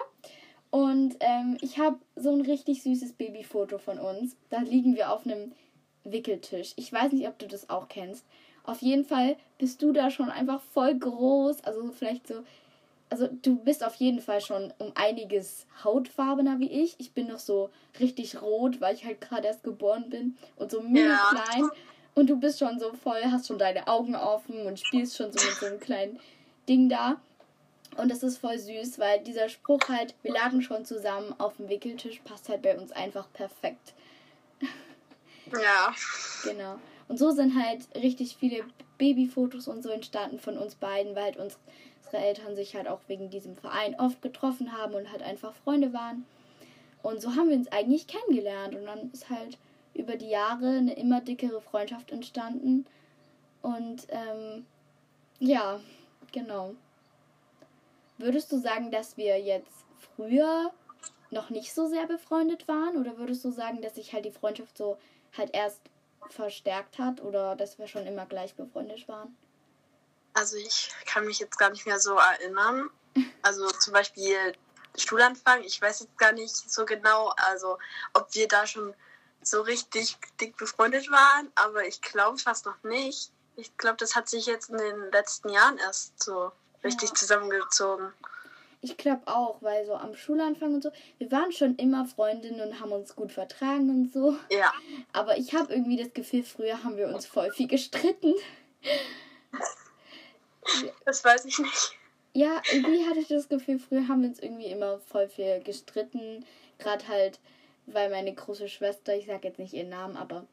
Und 0.71 1.15
ähm, 1.19 1.57
ich 1.61 1.79
habe 1.79 1.97
so 2.15 2.31
ein 2.31 2.41
richtig 2.41 2.83
süßes 2.83 3.13
Babyfoto 3.13 3.77
von 3.79 3.99
uns. 3.99 4.35
Da 4.49 4.59
liegen 4.59 4.95
wir 4.95 5.11
auf 5.11 5.25
einem 5.25 5.51
Wickeltisch. 6.03 6.73
Ich 6.75 6.93
weiß 6.93 7.11
nicht, 7.11 7.27
ob 7.27 7.39
du 7.39 7.47
das 7.47 7.69
auch 7.69 7.87
kennst. 7.87 8.25
Auf 8.63 8.81
jeden 8.81 9.03
Fall 9.03 9.35
bist 9.57 9.81
du 9.81 9.91
da 9.91 10.11
schon 10.11 10.29
einfach 10.29 10.61
voll 10.61 10.95
groß. 10.95 11.63
Also 11.63 11.91
vielleicht 11.91 12.27
so. 12.27 12.43
Also 13.11 13.27
du 13.41 13.55
bist 13.55 13.83
auf 13.83 13.95
jeden 13.95 14.21
Fall 14.21 14.39
schon 14.39 14.71
um 14.77 14.91
einiges 14.93 15.65
hautfarbener 15.83 16.59
wie 16.59 16.69
ich. 16.69 16.95
Ich 16.99 17.13
bin 17.13 17.27
noch 17.27 17.39
so 17.39 17.71
richtig 17.99 18.39
rot, 18.39 18.81
weil 18.81 18.93
ich 18.93 19.03
halt 19.03 19.19
gerade 19.19 19.47
erst 19.47 19.63
geboren 19.63 20.11
bin 20.11 20.37
und 20.57 20.69
so 20.69 20.81
mini 20.81 21.07
ja. 21.07 21.31
klein. 21.31 21.69
Und 22.13 22.29
du 22.29 22.35
bist 22.35 22.59
schon 22.59 22.79
so 22.79 22.93
voll, 22.93 23.21
hast 23.25 23.47
schon 23.47 23.57
deine 23.57 23.87
Augen 23.87 24.15
offen 24.15 24.67
und 24.67 24.79
spielst 24.79 25.17
schon 25.17 25.31
so 25.31 25.43
mit 25.43 25.55
so 25.55 25.65
einem 25.65 25.79
kleinen 25.79 26.19
Ding 26.67 26.89
da. 26.89 27.19
Und 27.97 28.09
das 28.09 28.23
ist 28.23 28.37
voll 28.37 28.57
süß, 28.57 28.99
weil 28.99 29.19
dieser 29.23 29.49
Spruch 29.49 29.81
halt, 29.89 30.15
wir 30.21 30.31
lagen 30.31 30.61
schon 30.61 30.85
zusammen 30.85 31.33
auf 31.37 31.57
dem 31.57 31.69
Wickeltisch, 31.69 32.21
passt 32.23 32.49
halt 32.49 32.61
bei 32.61 32.77
uns 32.77 32.91
einfach 32.91 33.31
perfekt. 33.33 33.93
Ja. 35.51 35.93
Genau. 36.43 36.75
Und 37.07 37.17
so 37.17 37.31
sind 37.31 37.61
halt 37.61 37.83
richtig 37.95 38.37
viele 38.37 38.63
Babyfotos 38.97 39.67
und 39.67 39.81
so 39.81 39.89
entstanden 39.89 40.39
von 40.39 40.57
uns 40.57 40.75
beiden, 40.75 41.15
weil 41.15 41.23
halt 41.23 41.37
unsere 41.37 42.23
Eltern 42.23 42.55
sich 42.55 42.75
halt 42.75 42.87
auch 42.87 42.99
wegen 43.07 43.29
diesem 43.29 43.55
Verein 43.55 43.99
oft 43.99 44.21
getroffen 44.21 44.71
haben 44.77 44.93
und 44.93 45.11
halt 45.11 45.23
einfach 45.23 45.53
Freunde 45.53 45.91
waren. 45.91 46.25
Und 47.01 47.21
so 47.21 47.35
haben 47.35 47.49
wir 47.49 47.55
uns 47.55 47.71
eigentlich 47.71 48.07
kennengelernt. 48.07 48.75
Und 48.75 48.85
dann 48.85 49.11
ist 49.11 49.29
halt 49.29 49.57
über 49.93 50.15
die 50.15 50.29
Jahre 50.29 50.67
eine 50.67 50.93
immer 50.93 51.21
dickere 51.21 51.61
Freundschaft 51.61 52.11
entstanden. 52.11 52.85
Und 53.61 54.07
ähm, 54.09 54.65
ja, 55.39 55.79
genau. 56.31 56.75
Würdest 58.19 58.51
du 58.51 58.59
sagen, 58.59 58.91
dass 58.91 59.15
wir 59.15 59.39
jetzt 59.39 59.85
früher 60.15 60.73
noch 61.31 61.49
nicht 61.49 61.73
so 61.73 61.87
sehr 61.87 62.05
befreundet 62.05 62.67
waren? 62.67 62.97
Oder 62.97 63.17
würdest 63.17 63.45
du 63.45 63.51
sagen, 63.51 63.81
dass 63.81 63.95
sich 63.95 64.11
halt 64.11 64.25
die 64.25 64.31
Freundschaft 64.31 64.77
so 64.77 64.97
halt 65.37 65.55
erst 65.55 65.79
verstärkt 66.29 66.99
hat 66.99 67.21
oder 67.21 67.55
dass 67.55 67.79
wir 67.79 67.87
schon 67.87 68.05
immer 68.05 68.25
gleich 68.25 68.55
befreundet 68.55 69.07
waren? 69.07 69.37
Also 70.33 70.57
ich 70.57 70.91
kann 71.05 71.25
mich 71.25 71.39
jetzt 71.39 71.57
gar 71.57 71.69
nicht 71.69 71.85
mehr 71.85 71.99
so 71.99 72.15
erinnern. 72.15 72.89
Also 73.41 73.67
zum 73.69 73.93
Beispiel 73.93 74.53
Stulanfang, 74.95 75.63
ich 75.63 75.81
weiß 75.81 76.01
jetzt 76.01 76.17
gar 76.17 76.33
nicht 76.33 76.49
so 76.49 76.85
genau, 76.85 77.33
also 77.49 77.77
ob 78.13 78.33
wir 78.35 78.47
da 78.47 78.67
schon 78.67 78.93
so 79.41 79.61
richtig 79.61 80.17
dick 80.39 80.57
befreundet 80.57 81.09
waren, 81.09 81.49
aber 81.55 81.87
ich 81.87 82.01
glaube 82.01 82.37
fast 82.37 82.65
noch 82.65 82.83
nicht. 82.83 83.31
Ich 83.55 83.75
glaube, 83.77 83.97
das 83.97 84.15
hat 84.15 84.29
sich 84.29 84.45
jetzt 84.45 84.69
in 84.69 84.77
den 84.77 85.11
letzten 85.11 85.49
Jahren 85.49 85.77
erst 85.77 86.21
so 86.21 86.51
richtig 86.83 87.09
ja. 87.09 87.15
zusammengezogen. 87.15 88.13
Ich 88.81 88.95
glaube 88.95 89.23
auch, 89.25 89.61
weil 89.61 89.85
so 89.85 89.93
am 89.93 90.15
Schulanfang 90.15 90.75
und 90.75 90.83
so, 90.83 90.91
wir 91.17 91.31
waren 91.31 91.51
schon 91.51 91.75
immer 91.75 92.05
Freundinnen 92.05 92.61
und 92.61 92.79
haben 92.79 92.93
uns 92.93 93.13
gut 93.15 93.31
vertragen 93.31 93.89
und 93.89 94.13
so. 94.13 94.37
Ja. 94.49 94.71
Aber 95.11 95.37
ich 95.37 95.53
habe 95.53 95.73
irgendwie 95.73 95.97
das 95.97 96.13
Gefühl, 96.13 96.43
früher 96.43 96.81
haben 96.83 96.95
wir 96.95 97.09
uns 97.09 97.25
voll 97.25 97.51
viel 97.51 97.67
gestritten. 97.67 98.33
Das 101.03 101.25
weiß 101.25 101.45
ich 101.45 101.59
nicht. 101.59 101.91
Ja, 102.33 102.61
irgendwie 102.71 103.05
hatte 103.05 103.19
ich 103.19 103.27
das 103.27 103.49
Gefühl, 103.49 103.79
früher 103.79 104.07
haben 104.07 104.21
wir 104.21 104.29
uns 104.29 104.39
irgendwie 104.39 104.67
immer 104.67 104.99
voll 104.99 105.27
viel 105.27 105.61
gestritten. 105.61 106.45
Gerade 106.77 107.07
halt, 107.07 107.39
weil 107.85 108.09
meine 108.09 108.33
große 108.33 108.69
Schwester, 108.69 109.15
ich 109.15 109.25
sag 109.25 109.43
jetzt 109.43 109.59
nicht 109.59 109.73
ihren 109.73 109.89
Namen, 109.89 110.15
aber 110.15 110.45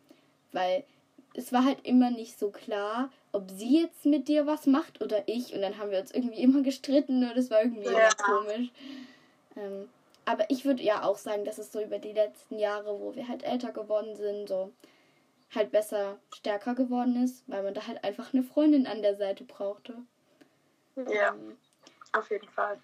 weil 0.52 0.84
es 1.36 1.52
war 1.52 1.64
halt 1.64 1.84
immer 1.84 2.10
nicht 2.10 2.38
so 2.38 2.50
klar, 2.50 3.10
ob 3.32 3.50
sie 3.50 3.80
jetzt 3.82 4.06
mit 4.06 4.28
dir 4.28 4.46
was 4.46 4.66
macht 4.66 5.02
oder 5.02 5.28
ich. 5.28 5.54
Und 5.54 5.60
dann 5.60 5.78
haben 5.78 5.90
wir 5.90 6.00
uns 6.00 6.10
irgendwie 6.10 6.40
immer 6.40 6.62
gestritten 6.62 7.22
und 7.28 7.36
das 7.36 7.50
war 7.50 7.62
irgendwie 7.62 7.84
ja. 7.84 8.08
komisch. 8.14 8.70
Ähm, 9.56 9.88
aber 10.24 10.50
ich 10.50 10.64
würde 10.64 10.82
ja 10.82 11.04
auch 11.04 11.18
sagen, 11.18 11.44
dass 11.44 11.58
es 11.58 11.72
so 11.72 11.80
über 11.80 11.98
die 11.98 12.12
letzten 12.12 12.58
Jahre, 12.58 12.98
wo 13.00 13.14
wir 13.14 13.28
halt 13.28 13.44
älter 13.44 13.72
geworden 13.72 14.16
sind, 14.16 14.48
so 14.48 14.72
halt 15.54 15.70
besser, 15.70 16.18
stärker 16.34 16.74
geworden 16.74 17.22
ist, 17.22 17.44
weil 17.46 17.62
man 17.62 17.74
da 17.74 17.86
halt 17.86 18.02
einfach 18.02 18.32
eine 18.32 18.42
Freundin 18.42 18.86
an 18.86 19.02
der 19.02 19.16
Seite 19.16 19.44
brauchte. 19.44 19.94
Ja, 20.96 21.34
ähm, 21.34 21.56
auf 22.12 22.30
jeden 22.30 22.48
Fall. 22.48 22.78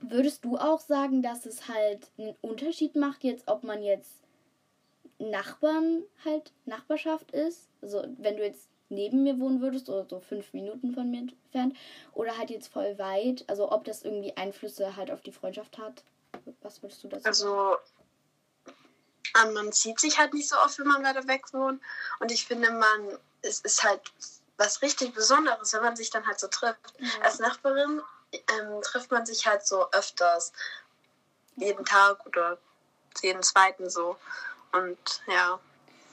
Würdest 0.00 0.44
du 0.44 0.56
auch 0.56 0.80
sagen, 0.80 1.22
dass 1.22 1.44
es 1.44 1.68
halt 1.68 2.08
einen 2.16 2.36
Unterschied 2.40 2.94
macht, 2.94 3.24
jetzt, 3.24 3.48
ob 3.48 3.64
man 3.64 3.82
jetzt 3.82 4.22
Nachbarn 5.18 6.04
halt 6.24 6.52
Nachbarschaft 6.64 7.30
ist. 7.32 7.68
Also 7.82 8.04
wenn 8.18 8.36
du 8.36 8.44
jetzt 8.44 8.68
neben 8.88 9.22
mir 9.22 9.38
wohnen 9.38 9.60
würdest 9.60 9.88
oder 9.88 10.06
so 10.08 10.20
fünf 10.20 10.52
Minuten 10.52 10.94
von 10.94 11.10
mir 11.10 11.18
entfernt 11.18 11.76
oder 12.14 12.36
halt 12.38 12.50
jetzt 12.50 12.72
voll 12.72 12.98
weit. 12.98 13.44
Also 13.48 13.70
ob 13.70 13.84
das 13.84 14.02
irgendwie 14.02 14.36
Einflüsse 14.36 14.96
halt 14.96 15.10
auf 15.10 15.20
die 15.20 15.32
Freundschaft 15.32 15.78
hat. 15.78 16.02
Was 16.62 16.82
würdest 16.82 17.02
du 17.04 17.08
dazu 17.08 17.26
Also 17.26 17.76
ähm, 19.42 19.52
man 19.54 19.72
sieht 19.72 20.00
sich 20.00 20.18
halt 20.18 20.34
nicht 20.34 20.48
so 20.48 20.56
oft, 20.56 20.78
wenn 20.78 20.86
man 20.86 21.04
weiter 21.04 21.26
weg 21.26 21.52
wohnt. 21.52 21.82
Und 22.20 22.32
ich 22.32 22.46
finde, 22.46 22.70
man 22.70 23.18
es 23.42 23.60
ist 23.60 23.82
halt 23.82 24.00
was 24.56 24.82
richtig 24.82 25.14
Besonderes, 25.14 25.72
wenn 25.72 25.82
man 25.82 25.96
sich 25.96 26.10
dann 26.10 26.26
halt 26.26 26.40
so 26.40 26.48
trifft. 26.48 26.94
Ja. 26.98 27.22
Als 27.22 27.38
Nachbarin 27.38 28.02
ähm, 28.32 28.82
trifft 28.82 29.10
man 29.10 29.24
sich 29.24 29.46
halt 29.46 29.66
so 29.66 29.90
öfters. 29.92 30.52
Jeden 31.56 31.84
Tag 31.84 32.24
oder 32.26 32.58
jeden 33.22 33.42
zweiten 33.42 33.90
so. 33.90 34.16
Und 34.72 34.98
ja. 35.26 35.58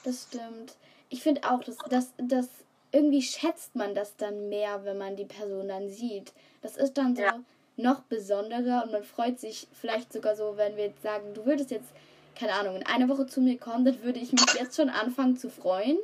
Das 0.03 0.23
stimmt. 0.23 0.75
Ich 1.09 1.21
finde 1.21 1.49
auch, 1.49 1.63
dass, 1.63 1.77
dass, 1.89 2.13
dass 2.17 2.47
irgendwie 2.91 3.21
schätzt 3.21 3.75
man 3.75 3.95
das 3.95 4.15
dann 4.15 4.49
mehr, 4.49 4.85
wenn 4.85 4.97
man 4.97 5.15
die 5.15 5.25
Person 5.25 5.67
dann 5.67 5.89
sieht. 5.89 6.33
Das 6.61 6.77
ist 6.77 6.97
dann 6.97 7.15
so 7.15 7.23
Ja. 7.23 7.39
noch 7.77 8.01
besonderer 8.01 8.83
und 8.83 8.91
man 8.91 9.03
freut 9.03 9.39
sich 9.39 9.67
vielleicht 9.73 10.13
sogar 10.13 10.35
so, 10.35 10.53
wenn 10.57 10.77
wir 10.77 10.85
jetzt 10.85 11.01
sagen, 11.03 11.33
du 11.33 11.45
würdest 11.45 11.71
jetzt, 11.71 11.89
keine 12.35 12.53
Ahnung, 12.53 12.75
in 12.77 12.85
einer 12.85 13.09
Woche 13.09 13.27
zu 13.27 13.41
mir 13.41 13.57
kommen, 13.57 13.85
dann 13.85 14.01
würde 14.03 14.19
ich 14.19 14.31
mich 14.31 14.53
jetzt 14.53 14.75
schon 14.77 14.89
anfangen 14.89 15.37
zu 15.37 15.49
freuen. 15.49 15.97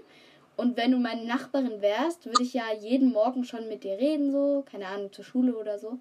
Und 0.58 0.76
wenn 0.78 0.92
du 0.92 0.98
meine 0.98 1.24
Nachbarin 1.26 1.82
wärst, 1.82 2.26
würde 2.26 2.44
ich 2.44 2.54
ja 2.54 2.74
jeden 2.78 3.12
Morgen 3.14 3.46
schon 3.46 3.68
mit 3.70 3.84
dir 3.84 3.98
reden, 3.98 4.32
so, 4.32 4.64
keine 4.70 4.88
Ahnung, 4.88 5.12
zur 5.14 5.24
Schule 5.26 5.56
oder 5.56 5.80
so. 5.80 5.98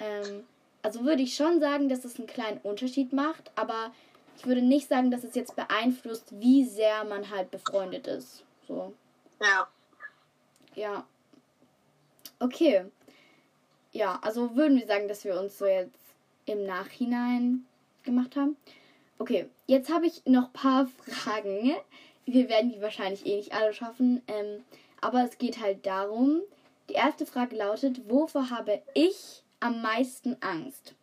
Ähm, 0.00 0.44
also 0.82 1.04
würde 1.04 1.22
ich 1.22 1.36
schon 1.36 1.60
sagen, 1.60 1.88
dass 1.88 2.04
es 2.04 2.18
einen 2.18 2.26
kleinen 2.26 2.58
Unterschied 2.64 3.12
macht, 3.12 3.52
aber 3.54 3.92
ich 4.36 4.46
würde 4.46 4.62
nicht 4.62 4.88
sagen, 4.88 5.10
dass 5.10 5.24
es 5.24 5.34
jetzt 5.34 5.56
beeinflusst, 5.56 6.32
wie 6.40 6.64
sehr 6.64 7.04
man 7.04 7.30
halt 7.30 7.50
befreundet 7.50 8.06
ist. 8.06 8.44
So, 8.66 8.92
Ja. 9.40 9.68
ja. 10.74 11.06
Okay. 12.38 12.84
Ja, 13.92 14.18
also 14.22 14.56
würden 14.56 14.78
wir 14.78 14.86
sagen, 14.86 15.06
dass 15.08 15.24
wir 15.24 15.38
uns 15.38 15.58
so 15.58 15.66
jetzt 15.66 15.98
im 16.46 16.64
Nachhinein 16.66 17.66
gemacht 18.04 18.36
haben. 18.36 18.56
Okay, 19.18 19.48
jetzt 19.66 19.92
habe 19.92 20.06
ich 20.06 20.24
noch 20.24 20.46
ein 20.46 20.52
paar 20.52 20.86
Fragen. 21.06 21.74
Wir 22.26 22.48
werden 22.48 22.72
die 22.72 22.80
wahrscheinlich 22.80 23.26
eh 23.26 23.36
nicht 23.36 23.52
alle 23.52 23.74
schaffen. 23.74 24.22
Ähm, 24.26 24.64
aber 25.00 25.24
es 25.24 25.38
geht 25.38 25.60
halt 25.60 25.84
darum. 25.86 26.40
Die 26.88 26.94
erste 26.94 27.26
Frage 27.26 27.56
lautet, 27.56 28.08
wovor 28.10 28.50
habe 28.50 28.82
ich 28.94 29.42
am 29.60 29.82
meisten 29.82 30.36
Angst? 30.40 30.94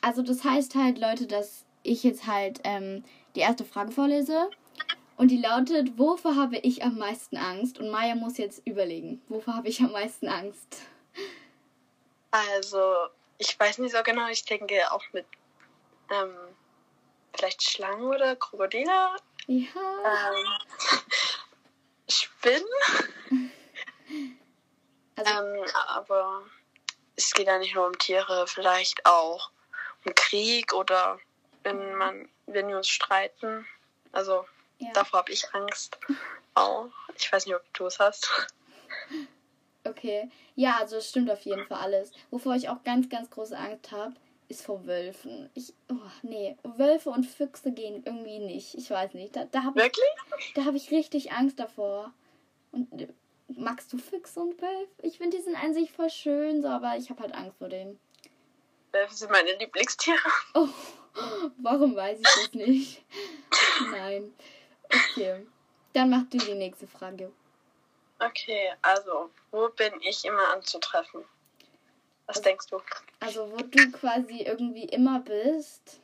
Also 0.00 0.22
das 0.22 0.42
heißt 0.42 0.74
halt, 0.74 0.98
Leute, 0.98 1.26
dass 1.26 1.64
ich 1.88 2.04
jetzt 2.04 2.26
halt 2.26 2.60
ähm, 2.64 3.04
die 3.34 3.40
erste 3.40 3.64
Frage 3.64 3.90
vorlese. 3.92 4.50
Und 5.16 5.32
die 5.32 5.38
lautet, 5.38 5.98
wovor 5.98 6.36
habe 6.36 6.58
ich 6.58 6.84
am 6.84 6.96
meisten 6.96 7.36
Angst? 7.36 7.78
Und 7.78 7.90
Maya 7.90 8.14
muss 8.14 8.38
jetzt 8.38 8.64
überlegen, 8.64 9.20
wovor 9.28 9.56
habe 9.56 9.68
ich 9.68 9.80
am 9.80 9.90
meisten 9.90 10.28
Angst? 10.28 10.82
Also, 12.30 12.94
ich 13.38 13.58
weiß 13.58 13.78
nicht 13.78 13.92
so 13.92 14.02
genau, 14.04 14.28
ich 14.28 14.44
denke 14.44 14.92
auch 14.92 15.02
mit 15.12 15.26
ähm, 16.10 16.34
vielleicht 17.34 17.62
Schlangen 17.62 18.04
oder 18.04 18.36
Krokodile. 18.36 19.16
Ja. 19.46 19.66
Ähm, 20.04 20.46
Spinnen. 22.08 22.64
Also, 25.16 25.32
Ähm, 25.32 25.64
aber 25.88 26.42
es 27.16 27.32
geht 27.32 27.48
ja 27.48 27.58
nicht 27.58 27.74
nur 27.74 27.88
um 27.88 27.98
Tiere, 27.98 28.46
vielleicht 28.46 29.04
auch 29.04 29.50
um 30.06 30.14
Krieg 30.14 30.72
oder 30.72 31.18
wenn 31.64 31.94
man, 31.94 32.28
wenn 32.46 32.68
wir 32.68 32.76
uns 32.76 32.88
streiten. 32.88 33.66
Also 34.12 34.44
ja. 34.78 34.90
davor 34.94 35.20
habe 35.20 35.32
ich 35.32 35.52
Angst. 35.54 35.98
Auch. 36.54 36.90
Ich 37.16 37.32
weiß 37.32 37.46
nicht, 37.46 37.54
ob 37.54 37.74
du 37.74 37.86
es 37.86 37.98
hast. 37.98 38.28
Okay. 39.84 40.28
Ja, 40.54 40.78
also 40.78 40.96
es 40.96 41.08
stimmt 41.08 41.30
auf 41.30 41.40
jeden 41.42 41.66
Fall 41.66 41.80
alles. 41.80 42.12
Wovor 42.30 42.54
ich 42.54 42.68
auch 42.68 42.82
ganz, 42.84 43.08
ganz 43.08 43.30
große 43.30 43.56
Angst 43.56 43.90
habe, 43.92 44.14
ist 44.48 44.64
vor 44.64 44.86
Wölfen. 44.86 45.50
Ich, 45.54 45.72
oh, 45.90 45.94
nee, 46.22 46.56
Wölfe 46.62 47.10
und 47.10 47.24
Füchse 47.24 47.72
gehen 47.72 48.02
irgendwie 48.04 48.38
nicht. 48.38 48.74
Ich 48.74 48.90
weiß 48.90 49.14
nicht. 49.14 49.36
Da, 49.36 49.44
da 49.44 49.62
habe 49.64 49.80
ich, 49.80 50.52
da 50.54 50.64
hab 50.64 50.74
ich 50.74 50.90
richtig 50.90 51.32
Angst 51.32 51.58
davor. 51.58 52.12
Und 52.72 53.08
magst 53.48 53.92
du 53.92 53.98
Füchse 53.98 54.40
und 54.40 54.60
Wölfe? 54.60 54.90
Ich 55.02 55.18
finde, 55.18 55.36
die 55.36 55.42
sind 55.42 55.56
an 55.56 55.74
sich 55.74 55.92
voll 55.92 56.10
schön, 56.10 56.62
so, 56.62 56.68
aber 56.68 56.96
ich 56.96 57.10
habe 57.10 57.22
halt 57.22 57.34
Angst 57.34 57.58
vor 57.58 57.68
denen. 57.68 57.98
Wölfe 58.92 59.14
sind 59.14 59.30
meine 59.30 59.54
Lieblingstiere. 59.56 60.18
Oh, 60.54 60.68
warum 61.58 61.94
weiß 61.96 62.18
ich 62.18 62.24
das 62.24 62.54
nicht? 62.54 63.04
Nein. 63.90 64.32
Okay. 64.84 65.46
Dann 65.92 66.10
mach 66.10 66.22
du 66.30 66.38
die 66.38 66.54
nächste 66.54 66.86
Frage. 66.86 67.32
Okay, 68.20 68.72
also, 68.82 69.30
wo 69.50 69.68
bin 69.70 69.92
ich 70.00 70.24
immer 70.24 70.48
anzutreffen? 70.52 71.24
Was 72.26 72.42
denkst 72.42 72.66
du? 72.66 72.80
Also, 73.20 73.50
wo 73.50 73.56
du 73.56 73.90
quasi 73.92 74.42
irgendwie 74.42 74.84
immer 74.84 75.20
bist. 75.20 76.00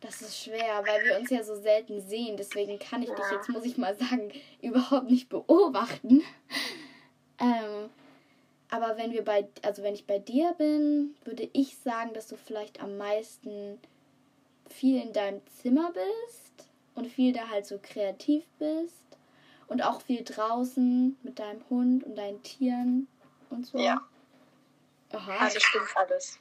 Das 0.00 0.22
ist 0.22 0.38
schwer, 0.38 0.84
weil 0.86 1.04
wir 1.04 1.18
uns 1.18 1.30
ja 1.30 1.42
so 1.42 1.54
selten 1.56 2.00
sehen. 2.00 2.36
Deswegen 2.36 2.78
kann 2.78 3.02
ich 3.02 3.10
dich 3.10 3.18
Ja. 3.30 3.32
jetzt, 3.36 3.48
muss 3.48 3.64
ich 3.64 3.76
mal 3.76 3.96
sagen, 3.96 4.32
überhaupt 4.62 5.10
nicht 5.10 5.28
beobachten. 5.28 6.22
Ähm, 7.38 7.90
aber 8.70 8.96
wenn 8.96 9.12
wir 9.12 9.24
bei, 9.24 9.48
also 9.62 9.82
wenn 9.82 9.94
ich 9.94 10.06
bei 10.06 10.18
dir 10.18 10.54
bin, 10.58 11.14
würde 11.24 11.48
ich 11.52 11.78
sagen, 11.78 12.12
dass 12.14 12.26
du 12.26 12.36
vielleicht 12.36 12.82
am 12.82 12.96
meisten 12.96 13.80
viel 14.68 15.00
in 15.00 15.12
deinem 15.12 15.40
Zimmer 15.46 15.92
bist 15.92 16.68
und 16.94 17.06
viel 17.06 17.32
da 17.32 17.48
halt 17.48 17.66
so 17.66 17.78
kreativ 17.80 18.44
bist 18.58 19.04
und 19.68 19.82
auch 19.82 20.00
viel 20.00 20.24
draußen 20.24 21.16
mit 21.22 21.38
deinem 21.38 21.62
Hund 21.70 22.04
und 22.04 22.16
deinen 22.16 22.42
Tieren 22.42 23.06
und 23.50 23.66
so. 23.66 23.78
Ja. 23.78 24.00
Aha. 25.12 25.36
Also 25.38 25.60
stimmt 25.60 25.96
alles. 25.96 26.38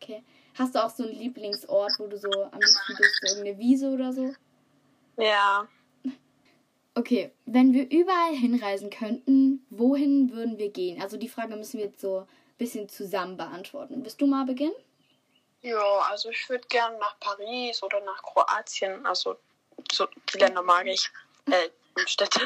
Okay. 0.00 0.22
Hast 0.56 0.74
du 0.74 0.84
auch 0.84 0.90
so 0.90 1.02
einen 1.02 1.14
Lieblingsort, 1.14 1.92
wo 1.98 2.06
du 2.06 2.16
so 2.16 2.30
am 2.30 2.60
liebsten 2.60 2.96
bist? 2.96 3.20
So 3.20 3.26
irgendeine 3.34 3.58
Wiese 3.58 3.90
oder 3.90 4.12
so? 4.12 4.32
Ja, 5.16 5.68
Okay, 6.94 7.32
wenn 7.44 7.72
wir 7.72 7.90
überall 7.90 8.34
hinreisen 8.34 8.90
könnten, 8.90 9.66
wohin 9.70 10.32
würden 10.32 10.58
wir 10.58 10.70
gehen? 10.70 11.02
Also 11.02 11.16
die 11.16 11.28
Frage 11.28 11.56
müssen 11.56 11.78
wir 11.78 11.86
jetzt 11.86 12.00
so 12.00 12.20
ein 12.20 12.26
bisschen 12.56 12.88
zusammen 12.88 13.36
beantworten. 13.36 14.04
Willst 14.04 14.20
du 14.20 14.26
mal 14.26 14.46
beginnen? 14.46 14.74
ja, 15.64 15.98
also 16.10 16.28
ich 16.28 16.48
würde 16.48 16.68
gerne 16.68 16.98
nach 16.98 17.18
Paris 17.18 17.82
oder 17.82 18.00
nach 18.00 18.22
Kroatien. 18.22 19.04
Also 19.06 19.38
so 19.90 20.06
die 20.32 20.38
Länder 20.38 20.62
mag 20.62 20.86
ich. 20.86 21.10
Äh, 21.46 21.70
Städte. 22.06 22.40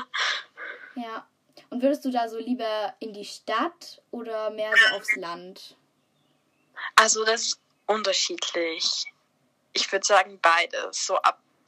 Ja. 0.94 1.26
Und 1.70 1.82
würdest 1.82 2.04
du 2.04 2.10
da 2.10 2.28
so 2.28 2.38
lieber 2.38 2.94
in 3.00 3.12
die 3.12 3.24
Stadt 3.24 4.00
oder 4.10 4.50
mehr 4.50 4.72
so 4.76 4.96
aufs 4.96 5.16
Land? 5.16 5.76
Also 6.94 7.24
das 7.24 7.42
ist 7.42 7.60
unterschiedlich. 7.86 9.04
Ich 9.72 9.90
würde 9.90 10.06
sagen 10.06 10.38
beides, 10.40 11.06
so 11.06 11.16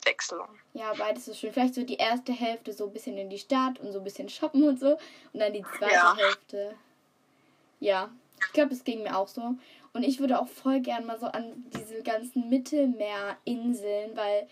Abwechslung. 0.01 0.49
Ja, 0.75 0.93
beides 0.97 1.29
ist 1.29 1.39
schön. 1.41 1.53
Vielleicht 1.53 1.75
so 1.75 1.83
die 1.85 1.97
erste 1.97 2.33
Hälfte 2.33 2.73
so 2.73 2.87
ein 2.87 2.93
bisschen 2.93 3.17
in 3.19 3.31
die 3.31 3.39
Stadt 3.39 3.79
und 3.81 3.93
so 3.93 3.99
ein 3.99 4.05
bisschen 4.05 4.29
shoppen 4.29 4.67
und 4.67 4.81
so. 4.81 4.99
Und 5.33 5.41
dann 5.41 5.53
die 5.53 5.65
zweite 5.79 5.93
Ja. 5.95 6.17
Hälfte. 6.17 6.75
Ja, 7.81 8.11
ich 8.47 8.53
glaube, 8.53 8.73
es 8.73 8.85
ging 8.85 9.03
mir 9.03 9.17
auch 9.17 9.29
so. 9.29 9.55
Und 9.93 10.03
ich 10.03 10.21
würde 10.21 10.41
auch 10.41 10.49
voll 10.49 10.81
gern 10.81 11.07
mal 11.07 11.19
so 11.19 11.27
an 11.27 11.65
diese 11.75 12.03
ganzen 12.03 12.49
Mittelmeerinseln, 12.49 14.17
weil, 14.17 14.49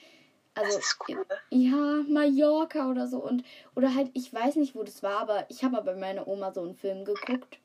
also, 0.55 0.79
cool. 1.09 1.25
ja, 1.51 2.03
Mallorca 2.09 2.91
oder 2.91 3.07
so. 3.07 3.19
Und, 3.19 3.45
oder 3.77 3.95
halt, 3.95 4.11
ich 4.15 4.33
weiß 4.33 4.57
nicht, 4.57 4.75
wo 4.75 4.83
das 4.83 5.03
war, 5.03 5.21
aber 5.21 5.47
ich 5.49 5.63
habe 5.63 5.75
mal 5.75 5.83
bei 5.83 5.95
meiner 5.95 6.27
Oma 6.27 6.53
so 6.53 6.63
einen 6.63 6.75
Film 6.75 7.05
geguckt. 7.05 7.59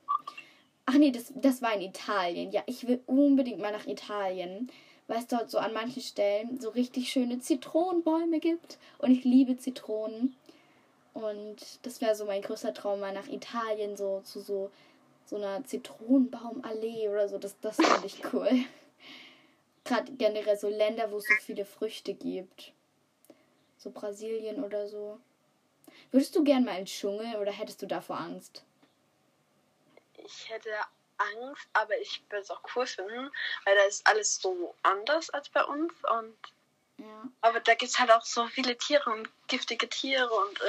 Ach 0.85 0.93
nee, 0.93 1.11
das, 1.11 1.31
das 1.35 1.61
war 1.61 1.73
in 1.73 1.81
Italien. 1.81 2.51
Ja, 2.51 2.61
ich 2.67 2.87
will 2.87 3.01
unbedingt 3.07 3.59
mal 3.59 3.71
nach 3.71 3.87
Italien, 3.87 4.69
weil 5.07 5.19
es 5.19 5.27
dort 5.27 5.49
so 5.49 5.57
an 5.57 5.73
manchen 5.73 6.01
Stellen 6.01 6.59
so 6.59 6.69
richtig 6.69 7.11
schöne 7.11 7.39
Zitronenbäume 7.39 8.39
gibt. 8.39 8.77
Und 8.97 9.11
ich 9.11 9.23
liebe 9.23 9.57
Zitronen. 9.57 10.35
Und 11.13 11.57
das 11.83 12.01
wäre 12.01 12.15
so 12.15 12.25
mein 12.25 12.41
größter 12.41 12.73
Traum, 12.73 12.99
mal 12.99 13.13
nach 13.13 13.27
Italien 13.27 13.95
so 13.95 14.21
zu 14.21 14.39
so, 14.39 14.71
so 15.25 15.35
einer 15.35 15.63
Zitronenbaumallee 15.63 17.09
oder 17.09 17.27
so. 17.29 17.37
Das, 17.37 17.59
das 17.59 17.75
finde 17.75 18.07
ich 18.07 18.33
cool. 18.33 18.49
Gerade 19.85 20.11
generell 20.13 20.57
so 20.57 20.69
Länder, 20.69 21.11
wo 21.11 21.17
es 21.17 21.25
so 21.25 21.33
viele 21.41 21.65
Früchte 21.65 22.13
gibt. 22.13 22.71
So 23.77 23.91
Brasilien 23.91 24.63
oder 24.63 24.87
so. 24.87 25.19
Würdest 26.11 26.35
du 26.35 26.43
gern 26.43 26.63
mal 26.63 26.71
in 26.71 26.77
den 26.77 26.85
Dschungel 26.85 27.35
oder 27.35 27.51
hättest 27.51 27.81
du 27.81 27.87
davor 27.87 28.19
Angst? 28.19 28.63
Ich 30.17 30.49
hätte 30.49 30.69
Angst, 31.17 31.67
aber 31.73 31.97
ich 31.99 32.23
würde 32.29 32.43
es 32.43 32.51
auch 32.51 32.61
cool 32.75 32.85
finden, 32.85 33.31
weil 33.65 33.75
da 33.75 33.83
ist 33.83 34.05
alles 34.07 34.39
so 34.41 34.75
anders 34.83 35.29
als 35.29 35.49
bei 35.49 35.63
uns. 35.63 35.93
Und 36.11 36.35
Ja. 36.97 37.27
aber 37.41 37.59
da 37.59 37.73
gibt 37.75 37.91
es 37.91 37.99
halt 37.99 38.11
auch 38.11 38.23
so 38.23 38.45
viele 38.47 38.77
Tiere 38.77 39.09
und 39.09 39.29
giftige 39.47 39.89
Tiere 39.89 40.29
und 40.33 40.61
äh, 40.61 40.65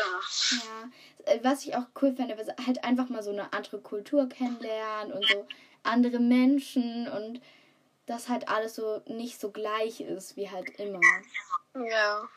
Ja, 0.56 1.32
äh, 1.32 1.40
was 1.42 1.64
ich 1.64 1.74
auch 1.76 1.86
cool 2.00 2.14
fände, 2.14 2.36
wäre 2.36 2.54
halt 2.66 2.82
einfach 2.84 3.08
mal 3.08 3.22
so 3.22 3.30
eine 3.30 3.52
andere 3.52 3.80
Kultur 3.80 4.28
kennenlernen 4.28 5.12
und 5.12 5.28
so 5.28 5.46
andere 5.82 6.18
Menschen 6.18 7.08
und 7.08 7.40
das 8.06 8.28
halt 8.28 8.48
alles 8.48 8.74
so 8.76 9.02
nicht 9.06 9.40
so 9.40 9.50
gleich 9.50 10.00
ist 10.00 10.36
wie 10.36 10.50
halt 10.50 10.68
immer. 10.78 11.00
ja. 11.74 12.28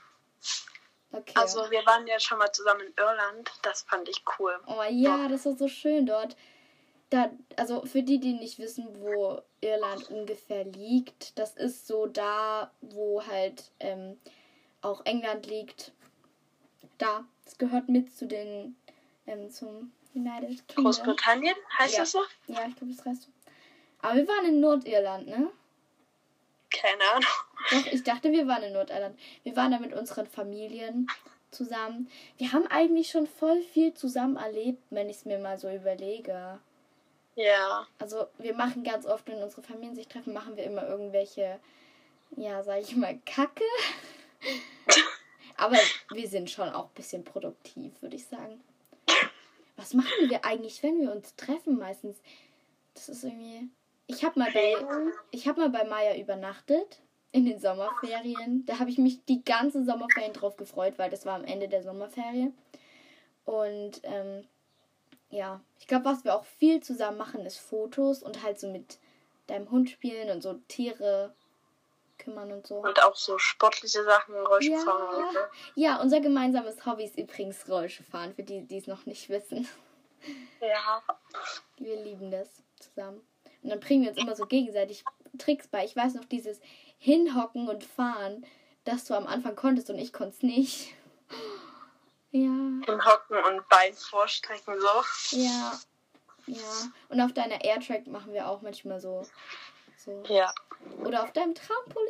Okay. 1.12 1.34
Also 1.36 1.72
wir 1.72 1.86
waren 1.86 2.06
ja 2.08 2.20
schon 2.20 2.38
mal 2.38 2.52
zusammen 2.52 2.82
in 2.82 2.94
Irland. 2.98 3.50
Das 3.62 3.84
fand 3.84 4.10
ich 4.10 4.24
cool. 4.38 4.60
Oh 4.66 4.84
ja, 4.90 5.28
das 5.30 5.46
war 5.46 5.56
so 5.56 5.68
schön 5.70 6.06
dort. 6.06 6.36
Da, 7.10 7.32
also 7.56 7.86
für 7.86 8.04
die, 8.04 8.20
die 8.20 8.34
nicht 8.34 8.60
wissen, 8.60 8.88
wo 9.00 9.42
Irland 9.62 10.10
ungefähr 10.10 10.66
liegt, 10.66 11.40
das 11.40 11.56
ist 11.56 11.88
so 11.88 12.06
da, 12.06 12.72
wo 12.82 13.26
halt 13.26 13.72
ähm, 13.80 14.18
auch 14.82 15.06
England 15.06 15.48
liegt. 15.48 15.94
Da. 16.98 17.26
Es 17.46 17.58
gehört 17.58 17.88
mit 17.88 18.14
zu 18.14 18.28
den 18.28 18.76
ähm, 19.26 19.50
zum 19.50 19.92
United 20.14 20.68
Kingdom. 20.68 20.86
Großbritannien 20.86 21.56
heißt 21.78 21.94
ja. 21.94 22.00
das 22.00 22.12
so? 22.12 22.20
Ja, 22.48 22.66
ich 22.68 22.76
glaube, 22.76 22.94
das 22.94 23.06
heißt 23.06 23.24
so. 23.24 23.30
Aber 24.02 24.16
wir 24.16 24.28
waren 24.28 24.46
in 24.46 24.60
Nordirland, 24.60 25.28
ne? 25.28 25.50
Keine 26.70 27.04
Ahnung. 27.14 27.30
Doch, 27.72 27.92
ich 27.92 28.04
dachte, 28.04 28.32
wir 28.32 28.48
waren 28.48 28.64
in 28.64 28.74
Nordirland. 28.74 29.18
Wir 29.44 29.56
waren 29.56 29.72
da 29.72 29.80
mit 29.80 29.94
unseren 29.94 30.28
Familien 30.28 31.08
zusammen. 31.52 32.10
Wir 32.38 32.52
haben 32.52 32.68
eigentlich 32.68 33.10
schon 33.10 33.28
voll 33.28 33.62
viel 33.62 33.94
zusammen 33.94 34.36
erlebt, 34.36 34.84
wenn 34.90 35.10
ich 35.10 35.18
es 35.18 35.26
mir 35.26 35.40
mal 35.40 35.58
so 35.58 35.70
überlege. 35.70 36.60
Ja. 37.38 37.88
Also 38.00 38.28
wir 38.40 38.56
machen 38.56 38.84
ganz 38.84 39.06
oft, 39.06 39.28
wenn 39.28 39.42
unsere 39.42 39.62
Familien 39.62 39.96
sich 39.96 40.08
treffen, 40.08 40.34
machen 40.34 40.58
wir 40.58 40.64
immer 40.64 40.88
irgendwelche, 40.88 41.60
ja, 42.36 42.64
sag 42.64 42.82
ich 42.82 42.96
mal, 42.96 43.18
Kacke. 43.26 43.64
Aber 45.56 45.78
wir 46.12 46.28
sind 46.28 46.50
schon 46.50 46.70
auch 46.70 46.86
ein 46.86 46.96
bisschen 46.96 47.24
produktiv, 47.24 48.02
würde 48.02 48.16
ich 48.16 48.26
sagen. 48.26 48.60
Was 49.76 49.94
machen 49.94 50.30
wir 50.30 50.44
eigentlich, 50.44 50.82
wenn 50.82 51.00
wir 51.00 51.12
uns 51.12 51.36
treffen 51.36 51.78
meistens? 51.78 52.18
Das 52.96 53.08
ist 53.08 53.24
irgendwie. 53.24 53.70
Ich 54.08 54.24
habe 54.24 54.40
mal 54.40 54.52
bei 54.52 54.76
ich 55.30 55.48
habe 55.48 55.62
mal 55.62 55.70
bei 55.70 55.84
Maya 55.84 56.18
übernachtet 56.18 57.02
in 57.32 57.46
den 57.46 57.60
Sommerferien. 57.60 58.66
Da 58.66 58.80
habe 58.80 58.90
ich 58.90 58.98
mich 58.98 59.24
die 59.26 59.44
ganze 59.44 59.86
Sommerferien 59.86 60.34
drauf 60.34 60.58
gefreut, 60.58 60.96
weil 60.98 61.12
das 61.12 61.28
war 61.28 61.36
am 61.36 61.46
Ende 61.46 61.68
der 61.68 61.84
Sommerferien. 61.84 62.58
Und 63.46 64.02
ähm, 64.04 64.48
ja, 65.30 65.62
ich 65.80 65.88
glaube, 65.88 66.06
was 66.06 66.24
wir 66.24 66.36
auch 66.36 66.46
viel 66.46 66.82
zusammen 66.82 67.18
machen, 67.18 67.46
ist 67.46 67.58
Fotos 67.58 68.24
und 68.24 68.44
halt 68.44 68.60
so 68.60 68.68
mit 68.70 68.98
deinem 69.48 69.70
Hund 69.72 69.90
spielen 69.90 70.30
und 70.30 70.42
so 70.42 70.54
Tiere 70.68 71.34
kümmern 72.18 72.52
und 72.52 72.68
so. 72.68 72.76
Und 72.78 73.02
auch 73.04 73.16
so 73.16 73.38
sportliche 73.38 74.04
Sachen, 74.04 74.36
Rollschuhfahren. 74.36 75.26
Ja, 75.26 75.32
so. 75.32 75.40
ja, 75.76 76.02
unser 76.02 76.20
gemeinsames 76.20 76.86
Hobby 76.86 77.06
ist 77.06 77.18
übrigens 77.18 77.68
Rollschuhfahren, 77.70 78.34
für 78.34 78.44
die, 78.44 78.62
die 78.62 78.78
es 78.78 78.88
noch 78.88 79.06
nicht 79.06 79.30
wissen. 79.30 79.68
Ja. 80.62 81.04
Wir 81.78 82.04
lieben 82.04 82.32
das 82.32 82.50
zusammen. 82.80 83.22
Und 83.62 83.70
dann 83.70 83.80
bringen 83.80 84.04
wir 84.04 84.12
uns 84.12 84.20
immer 84.20 84.36
so 84.36 84.46
gegenseitig 84.46 85.04
Tricks 85.38 85.68
bei. 85.68 85.86
Ich 85.86 85.96
weiß 85.96 86.16
noch, 86.16 86.26
dieses 86.26 86.60
Hinhocken 86.98 87.70
und 87.70 87.84
Fahren, 87.84 88.46
das 88.84 89.06
du 89.06 89.14
am 89.14 89.28
Anfang 89.28 89.56
konntest 89.56 89.90
und 89.90 90.00
ich 90.00 90.14
konnte 90.14 90.36
es 90.36 90.44
nicht. 90.44 90.94
Ja. 92.32 92.42
Hinhocken 92.86 93.38
und 93.38 93.70
Bein 93.70 93.94
vorstrecken 93.94 94.76
so. 94.80 95.38
Ja. 95.38 95.80
Ja. 96.48 96.92
Und 97.10 97.22
auf 97.22 97.34
deiner 97.34 97.64
Airtrack 97.64 98.08
machen 98.08 98.34
wir 98.34 98.48
auch 98.48 98.62
manchmal 98.62 99.00
so. 99.00 99.26
so. 99.98 100.24
Ja. 100.28 100.54
Oder 101.04 101.24
auf 101.24 101.32
deinem 101.34 101.56
Trampolin. 101.56 102.08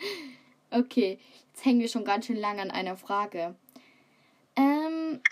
Okay, 0.70 1.20
jetzt 1.46 1.64
hängen 1.64 1.78
wir 1.78 1.88
schon 1.88 2.04
ganz 2.04 2.26
schön 2.26 2.36
lange 2.36 2.60
an 2.60 2.72
einer 2.72 2.96
Frage. 2.96 3.54
Ähm, 4.56 5.22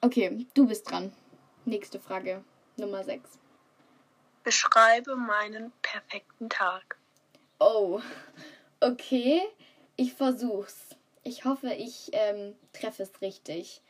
okay, 0.00 0.44
du 0.54 0.66
bist 0.66 0.90
dran. 0.90 1.12
Nächste 1.64 2.00
Frage, 2.00 2.44
Nummer 2.76 3.04
6. 3.04 3.38
Beschreibe 4.42 5.14
meinen 5.14 5.72
perfekten 5.82 6.50
Tag. 6.50 6.98
Oh, 7.60 8.00
okay. 8.80 9.42
Ich 9.94 10.14
versuch's. 10.14 10.96
Ich 11.22 11.44
hoffe, 11.44 11.72
ich 11.74 12.10
ähm, 12.12 12.54
treffe 12.72 13.02
es 13.02 13.20
richtig. 13.20 13.82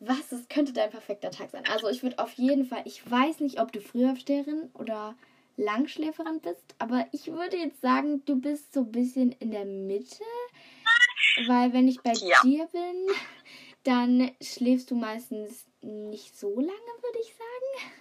Was 0.00 0.32
ist, 0.32 0.50
könnte 0.50 0.72
dein 0.72 0.90
perfekter 0.90 1.30
Tag 1.30 1.50
sein? 1.50 1.64
Also 1.70 1.88
ich 1.88 2.02
würde 2.02 2.18
auf 2.18 2.32
jeden 2.32 2.66
Fall, 2.66 2.82
ich 2.84 3.08
weiß 3.08 3.40
nicht, 3.40 3.60
ob 3.60 3.72
du 3.72 3.80
Frühaufsteherin 3.80 4.70
oder 4.74 5.14
Langschläferin 5.56 6.40
bist, 6.40 6.74
aber 6.78 7.06
ich 7.12 7.28
würde 7.28 7.56
jetzt 7.56 7.80
sagen, 7.80 8.24
du 8.24 8.36
bist 8.40 8.72
so 8.74 8.80
ein 8.80 8.92
bisschen 8.92 9.32
in 9.32 9.52
der 9.52 9.64
Mitte, 9.64 10.24
weil 11.46 11.72
wenn 11.72 11.86
ich 11.86 12.00
bei 12.00 12.12
ja. 12.12 12.36
dir 12.42 12.66
bin, 12.66 13.06
dann 13.84 14.32
schläfst 14.42 14.90
du 14.90 14.96
meistens 14.96 15.66
nicht 15.80 16.36
so 16.36 16.48
lange, 16.56 16.70
würde 16.70 17.18
ich 17.20 17.34
sagen. 17.34 17.92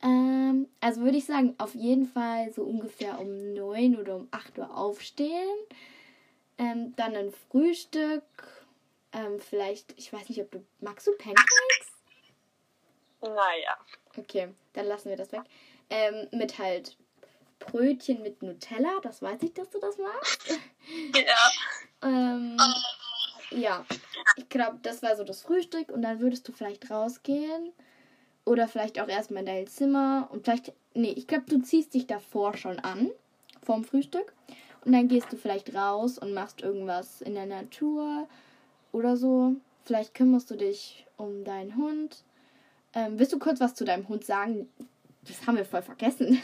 Ähm, 0.00 0.68
also 0.80 1.00
würde 1.00 1.18
ich 1.18 1.24
sagen, 1.24 1.54
auf 1.58 1.74
jeden 1.74 2.06
Fall 2.06 2.52
so 2.52 2.62
ungefähr 2.62 3.20
um 3.20 3.52
9 3.54 3.96
oder 3.96 4.14
um 4.14 4.28
8 4.30 4.58
Uhr 4.58 4.76
aufstehen. 4.76 5.58
Ähm, 6.58 6.94
dann 6.96 7.16
ein 7.16 7.32
Frühstück. 7.32 8.24
Ähm, 9.12 9.40
vielleicht, 9.40 9.94
ich 9.96 10.12
weiß 10.12 10.28
nicht, 10.28 10.40
ob 10.40 10.50
du. 10.50 10.64
Magst 10.80 11.06
du 11.06 11.12
Pancakes? 11.12 11.92
Naja. 13.20 13.76
Okay, 14.16 14.48
dann 14.72 14.86
lassen 14.86 15.08
wir 15.08 15.16
das 15.16 15.32
weg. 15.32 15.42
Ähm, 15.90 16.28
mit 16.32 16.58
halt 16.58 16.96
Brötchen 17.58 18.22
mit 18.22 18.42
Nutella. 18.42 19.00
Das 19.02 19.22
weiß 19.22 19.42
ich, 19.42 19.54
dass 19.54 19.70
du 19.70 19.78
das 19.78 19.98
magst. 19.98 20.58
Ja. 21.14 21.50
ähm, 22.02 22.56
ja, 23.50 23.84
ich 24.36 24.48
glaube, 24.48 24.78
das 24.82 25.02
war 25.02 25.16
so 25.16 25.24
das 25.24 25.42
Frühstück. 25.42 25.90
Und 25.90 26.02
dann 26.02 26.20
würdest 26.20 26.48
du 26.48 26.52
vielleicht 26.52 26.90
rausgehen. 26.90 27.72
Oder 28.44 28.68
vielleicht 28.68 28.98
auch 29.00 29.08
erstmal 29.08 29.40
in 29.40 29.46
dein 29.46 29.66
Zimmer. 29.66 30.28
Und 30.30 30.44
vielleicht. 30.44 30.72
Nee, 30.94 31.12
ich 31.12 31.26
glaube, 31.26 31.44
du 31.46 31.60
ziehst 31.60 31.94
dich 31.94 32.06
davor 32.06 32.56
schon 32.56 32.78
an. 32.78 33.10
Vorm 33.62 33.84
Frühstück. 33.84 34.32
Und 34.88 34.94
dann 34.94 35.08
gehst 35.08 35.30
du 35.30 35.36
vielleicht 35.36 35.74
raus 35.74 36.16
und 36.16 36.32
machst 36.32 36.62
irgendwas 36.62 37.20
in 37.20 37.34
der 37.34 37.44
Natur 37.44 38.26
oder 38.90 39.18
so. 39.18 39.54
Vielleicht 39.84 40.14
kümmerst 40.14 40.50
du 40.50 40.56
dich 40.56 41.04
um 41.18 41.44
deinen 41.44 41.76
Hund. 41.76 42.24
Ähm, 42.94 43.18
willst 43.18 43.34
du 43.34 43.38
kurz 43.38 43.60
was 43.60 43.74
zu 43.74 43.84
deinem 43.84 44.08
Hund 44.08 44.24
sagen? 44.24 44.66
Das 45.24 45.46
haben 45.46 45.58
wir 45.58 45.66
voll 45.66 45.82
vergessen. 45.82 46.42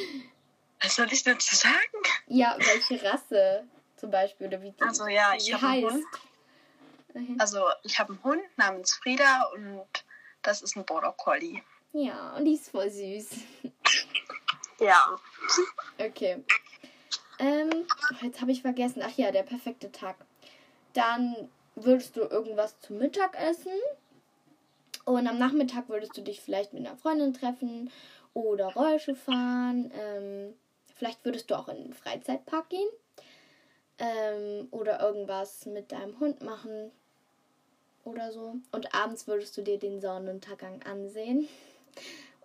Was 0.80 0.96
soll 0.96 1.12
ich 1.12 1.22
dazu 1.22 1.54
sagen? 1.54 1.76
Ja, 2.28 2.56
welche 2.58 3.02
Rasse 3.04 3.64
zum 3.96 4.10
Beispiel 4.10 4.46
oder 4.46 4.62
wie 4.62 4.70
die, 4.70 4.82
also, 4.82 5.06
ja, 5.08 5.34
ich 5.36 5.44
die 5.44 5.54
heißt. 5.54 5.84
Hund. 5.84 6.04
Also 7.38 7.62
ich 7.82 7.98
habe 7.98 8.14
einen 8.14 8.24
Hund 8.24 8.42
namens 8.56 8.94
Frieda 8.94 9.50
und 9.54 9.86
das 10.40 10.62
ist 10.62 10.76
ein 10.76 10.84
Border 10.86 11.12
Collie. 11.12 11.60
Ja, 11.92 12.36
und 12.36 12.46
die 12.46 12.54
ist 12.54 12.70
voll 12.70 12.88
süß. 12.88 13.28
Ja. 14.80 15.18
Okay. 15.98 16.44
Ähm, 17.38 17.86
jetzt 18.22 18.40
habe 18.40 18.52
ich 18.52 18.62
vergessen. 18.62 19.02
Ach 19.04 19.16
ja, 19.16 19.30
der 19.30 19.42
perfekte 19.42 19.92
Tag. 19.92 20.16
Dann 20.92 21.48
würdest 21.74 22.16
du 22.16 22.22
irgendwas 22.22 22.80
zum 22.80 22.98
Mittag 22.98 23.38
essen. 23.40 23.72
Und 25.04 25.26
am 25.28 25.38
Nachmittag 25.38 25.88
würdest 25.88 26.16
du 26.16 26.22
dich 26.22 26.40
vielleicht 26.40 26.72
mit 26.72 26.86
einer 26.86 26.96
Freundin 26.96 27.32
treffen 27.32 27.90
oder 28.34 28.72
Rollschuh 28.74 29.14
fahren. 29.14 29.92
Ähm, 29.94 30.54
vielleicht 30.96 31.24
würdest 31.24 31.50
du 31.50 31.54
auch 31.54 31.68
in 31.68 31.76
den 31.76 31.94
Freizeitpark 31.94 32.68
gehen. 32.70 32.88
Ähm, 33.98 34.68
oder 34.70 35.00
irgendwas 35.00 35.66
mit 35.66 35.92
deinem 35.92 36.18
Hund 36.18 36.42
machen. 36.42 36.90
Oder 38.04 38.32
so. 38.32 38.56
Und 38.72 38.94
abends 38.94 39.26
würdest 39.26 39.56
du 39.56 39.62
dir 39.62 39.78
den 39.78 40.00
Sonnenuntergang 40.00 40.82
ansehen. 40.82 41.48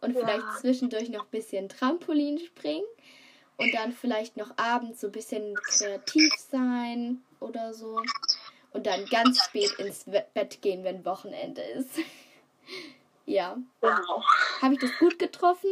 Und 0.02 0.16
ja. 0.16 0.20
vielleicht 0.20 0.60
zwischendurch 0.60 1.10
noch 1.10 1.26
ein 1.26 1.32
bisschen 1.32 1.70
Trampolin 1.70 2.40
springen 2.40 2.84
und 3.62 3.74
dann 3.74 3.92
vielleicht 3.92 4.38
noch 4.38 4.58
abends 4.58 5.02
so 5.02 5.08
ein 5.08 5.14
bisschen 5.14 5.56
kreativ 5.56 6.34
sein 6.50 7.22
oder 7.40 7.74
so. 7.74 8.02
Und 8.74 8.88
dann 8.88 9.06
ganz 9.06 9.44
spät 9.44 9.72
ins 9.78 10.06
Bett 10.06 10.62
gehen, 10.62 10.84
wenn 10.84 11.06
Wochenende 11.06 11.62
ist. 11.62 12.00
ja. 13.26 13.58
Wow. 13.82 14.24
Habe 14.62 14.74
ich 14.76 14.80
das 14.80 14.92
gut 14.98 15.20
getroffen? 15.20 15.70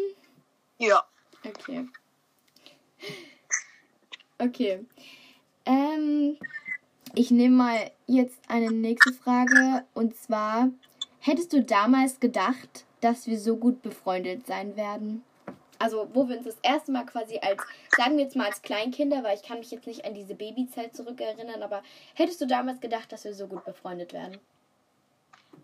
Ja. 0.77 1.03
Okay. 1.45 1.87
Okay. 4.37 4.85
Ähm, 5.65 6.37
ich 7.15 7.31
nehme 7.31 7.55
mal 7.55 7.91
jetzt 8.05 8.39
eine 8.47 8.71
nächste 8.71 9.13
Frage. 9.13 9.85
Und 9.93 10.15
zwar, 10.15 10.69
hättest 11.19 11.53
du 11.53 11.63
damals 11.63 12.19
gedacht, 12.19 12.85
dass 13.01 13.27
wir 13.27 13.39
so 13.39 13.55
gut 13.55 13.81
befreundet 13.81 14.45
sein 14.45 14.75
werden? 14.75 15.23
Also 15.79 16.09
wo 16.13 16.27
wir 16.27 16.37
uns 16.37 16.45
das 16.45 16.57
erste 16.61 16.91
Mal 16.91 17.05
quasi 17.05 17.39
als, 17.39 17.61
sagen 17.95 18.17
wir 18.17 18.25
jetzt 18.25 18.35
mal 18.35 18.47
als 18.47 18.61
Kleinkinder, 18.61 19.23
weil 19.23 19.35
ich 19.35 19.43
kann 19.43 19.59
mich 19.59 19.71
jetzt 19.71 19.87
nicht 19.87 20.05
an 20.05 20.13
diese 20.13 20.35
Babyzeit 20.35 20.95
zurückerinnern, 20.95 21.63
aber 21.63 21.83
hättest 22.13 22.41
du 22.41 22.45
damals 22.45 22.81
gedacht, 22.81 23.11
dass 23.11 23.23
wir 23.23 23.33
so 23.33 23.47
gut 23.47 23.65
befreundet 23.65 24.13
werden? 24.13 24.39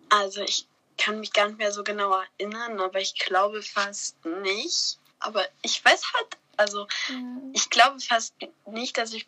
Also 0.09 0.41
ich 0.41 0.67
kann 0.97 1.19
mich 1.19 1.33
gar 1.33 1.47
nicht 1.47 1.57
mehr 1.57 1.71
so 1.71 1.83
genau 1.83 2.21
erinnern, 2.39 2.79
aber 2.79 2.99
ich 2.99 3.15
glaube 3.15 3.61
fast 3.61 4.23
nicht. 4.25 4.97
Aber 5.19 5.45
ich 5.61 5.83
weiß 5.83 6.13
halt, 6.13 6.37
also 6.57 6.87
ja. 7.09 7.15
ich 7.53 7.69
glaube 7.69 7.99
fast 7.99 8.33
nicht, 8.65 8.97
dass 8.97 9.13
ich 9.13 9.27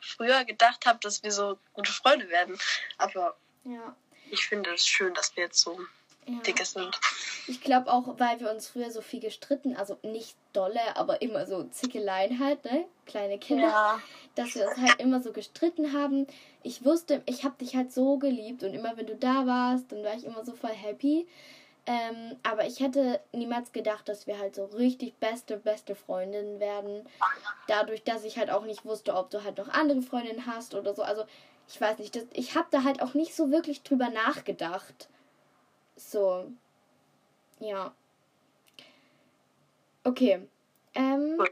früher 0.00 0.44
gedacht 0.44 0.86
habe, 0.86 0.98
dass 1.00 1.22
wir 1.22 1.32
so 1.32 1.58
gute 1.72 1.92
Freunde 1.92 2.28
werden. 2.28 2.58
Aber 2.96 3.36
ja. 3.64 3.94
ich 4.30 4.46
finde 4.46 4.72
es 4.72 4.86
schön, 4.86 5.12
dass 5.14 5.36
wir 5.36 5.44
jetzt 5.44 5.60
so 5.60 5.78
ja. 6.26 6.40
dicke 6.40 6.64
sind. 6.64 6.98
Ich 7.46 7.60
glaube 7.60 7.92
auch, 7.92 8.18
weil 8.18 8.40
wir 8.40 8.50
uns 8.50 8.68
früher 8.68 8.90
so 8.90 9.00
viel 9.00 9.20
gestritten, 9.20 9.76
also 9.76 9.98
nicht 10.02 10.36
dolle, 10.52 10.96
aber 10.96 11.20
immer 11.22 11.46
so 11.46 11.64
Zickeleien 11.64 12.38
halt, 12.38 12.64
ne? 12.64 12.86
Kleine 13.06 13.38
Kinder. 13.38 13.68
Ja. 13.68 14.02
dass 14.34 14.54
wir 14.54 14.68
uns 14.68 14.78
halt 14.78 15.00
immer 15.00 15.20
so 15.20 15.32
gestritten 15.32 15.92
haben. 15.92 16.26
Ich 16.62 16.84
wusste, 16.84 17.22
ich 17.26 17.44
habe 17.44 17.56
dich 17.58 17.76
halt 17.76 17.92
so 17.92 18.18
geliebt 18.18 18.62
und 18.62 18.74
immer 18.74 18.96
wenn 18.96 19.06
du 19.06 19.16
da 19.16 19.46
warst, 19.46 19.92
dann 19.92 20.02
war 20.02 20.14
ich 20.14 20.24
immer 20.24 20.44
so 20.44 20.52
voll 20.52 20.70
happy. 20.70 21.26
Ähm, 21.86 22.36
aber 22.42 22.66
ich 22.66 22.80
hätte 22.80 23.20
niemals 23.32 23.72
gedacht, 23.72 24.08
dass 24.08 24.26
wir 24.26 24.38
halt 24.38 24.54
so 24.54 24.64
richtig 24.64 25.14
beste, 25.16 25.58
beste 25.58 25.94
Freundinnen 25.94 26.58
werden. 26.58 27.06
Dadurch, 27.68 28.02
dass 28.04 28.24
ich 28.24 28.38
halt 28.38 28.50
auch 28.50 28.64
nicht 28.64 28.86
wusste, 28.86 29.14
ob 29.14 29.30
du 29.30 29.44
halt 29.44 29.58
noch 29.58 29.68
andere 29.68 30.00
Freundinnen 30.00 30.46
hast 30.46 30.74
oder 30.74 30.94
so. 30.94 31.02
Also, 31.02 31.24
ich 31.68 31.78
weiß 31.78 31.98
nicht, 31.98 32.16
das, 32.16 32.24
ich 32.32 32.54
habe 32.54 32.68
da 32.70 32.84
halt 32.84 33.02
auch 33.02 33.12
nicht 33.14 33.34
so 33.34 33.50
wirklich 33.50 33.82
drüber 33.82 34.08
nachgedacht. 34.08 35.08
So. 35.96 36.50
Ja. 37.60 37.94
Okay. 40.04 40.46
Ähm, 40.94 41.42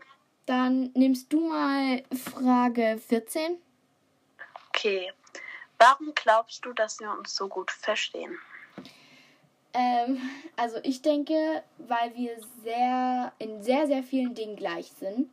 dann 0.46 0.90
nimmst 0.94 1.32
du 1.32 1.48
mal 1.48 2.02
Frage 2.12 3.00
14. 3.06 3.56
Okay. 4.68 5.12
Warum 5.78 6.14
glaubst 6.14 6.64
du, 6.64 6.72
dass 6.72 7.00
wir 7.00 7.10
uns 7.10 7.34
so 7.34 7.48
gut 7.48 7.70
verstehen? 7.70 8.38
Ähm, 9.74 10.20
also 10.56 10.78
ich 10.82 11.02
denke, 11.02 11.62
weil 11.78 12.14
wir 12.14 12.36
sehr 12.62 13.32
in 13.38 13.62
sehr, 13.62 13.86
sehr 13.86 14.02
vielen 14.02 14.34
Dingen 14.34 14.56
gleich 14.56 14.92
sind. 14.98 15.30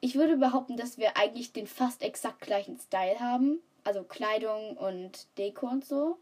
Ich 0.00 0.14
würde 0.14 0.36
behaupten, 0.36 0.76
dass 0.76 0.96
wir 0.96 1.16
eigentlich 1.16 1.52
den 1.52 1.66
fast 1.66 2.02
exakt 2.02 2.40
gleichen 2.40 2.78
Style 2.78 3.20
haben. 3.20 3.60
Also 3.84 4.04
Kleidung 4.04 4.76
und 4.76 5.26
Deko 5.38 5.66
und 5.66 5.84
so. 5.84 6.18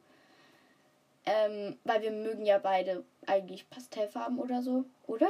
Ähm, 1.26 1.76
weil 1.84 2.02
wir 2.02 2.12
mögen 2.12 2.46
ja 2.46 2.58
beide 2.58 3.04
eigentlich 3.26 3.68
Pastellfarben 3.68 4.38
oder 4.38 4.62
so, 4.62 4.84
oder? 5.06 5.28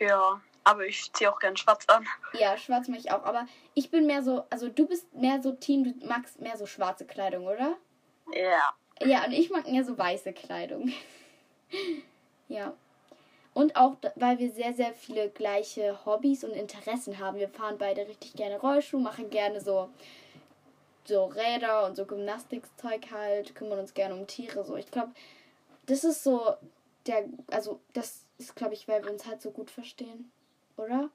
Ja, 0.00 0.40
aber 0.64 0.86
ich 0.86 1.12
ziehe 1.12 1.32
auch 1.32 1.38
gern 1.38 1.56
schwarz 1.56 1.84
an. 1.88 2.06
Ja, 2.32 2.56
schwarz 2.56 2.88
mag 2.88 2.98
ich 2.98 3.12
auch. 3.12 3.24
Aber 3.24 3.46
ich 3.74 3.90
bin 3.90 4.06
mehr 4.06 4.22
so, 4.22 4.44
also 4.50 4.68
du 4.68 4.86
bist 4.86 5.12
mehr 5.14 5.40
so 5.42 5.52
Team, 5.52 5.84
du 5.84 6.06
magst 6.06 6.40
mehr 6.40 6.56
so 6.56 6.66
schwarze 6.66 7.04
Kleidung, 7.04 7.46
oder? 7.46 7.76
Ja. 8.32 8.74
Ja, 9.06 9.24
und 9.24 9.32
ich 9.32 9.50
mag 9.50 9.66
mehr 9.66 9.84
so 9.84 9.96
weiße 9.96 10.32
Kleidung. 10.32 10.92
ja. 12.48 12.74
Und 13.52 13.76
auch, 13.76 13.96
weil 14.16 14.38
wir 14.38 14.50
sehr, 14.50 14.72
sehr 14.72 14.92
viele 14.94 15.28
gleiche 15.28 16.04
Hobbys 16.04 16.42
und 16.42 16.52
Interessen 16.52 17.18
haben. 17.20 17.38
Wir 17.38 17.48
fahren 17.48 17.76
beide 17.78 18.08
richtig 18.08 18.34
gerne 18.34 18.58
Rollschuh, 18.58 18.98
machen 18.98 19.30
gerne 19.30 19.60
so, 19.60 19.90
so 21.04 21.26
Räder 21.26 21.86
und 21.86 21.96
so 21.96 22.06
Gymnastikzeug 22.06 23.10
halt, 23.10 23.54
kümmern 23.54 23.78
uns 23.78 23.94
gerne 23.94 24.14
um 24.14 24.26
Tiere. 24.26 24.64
So, 24.64 24.76
ich 24.76 24.90
glaube, 24.90 25.12
das 25.86 26.04
ist 26.04 26.22
so 26.22 26.54
der, 27.06 27.24
also 27.50 27.80
das 27.92 28.24
ist, 28.38 28.56
glaube 28.56 28.74
ich, 28.74 28.88
weil 28.88 29.04
wir 29.04 29.12
uns 29.12 29.26
halt 29.26 29.42
so 29.42 29.50
gut 29.50 29.70
verstehen, 29.70 30.30
oder? 30.76 31.10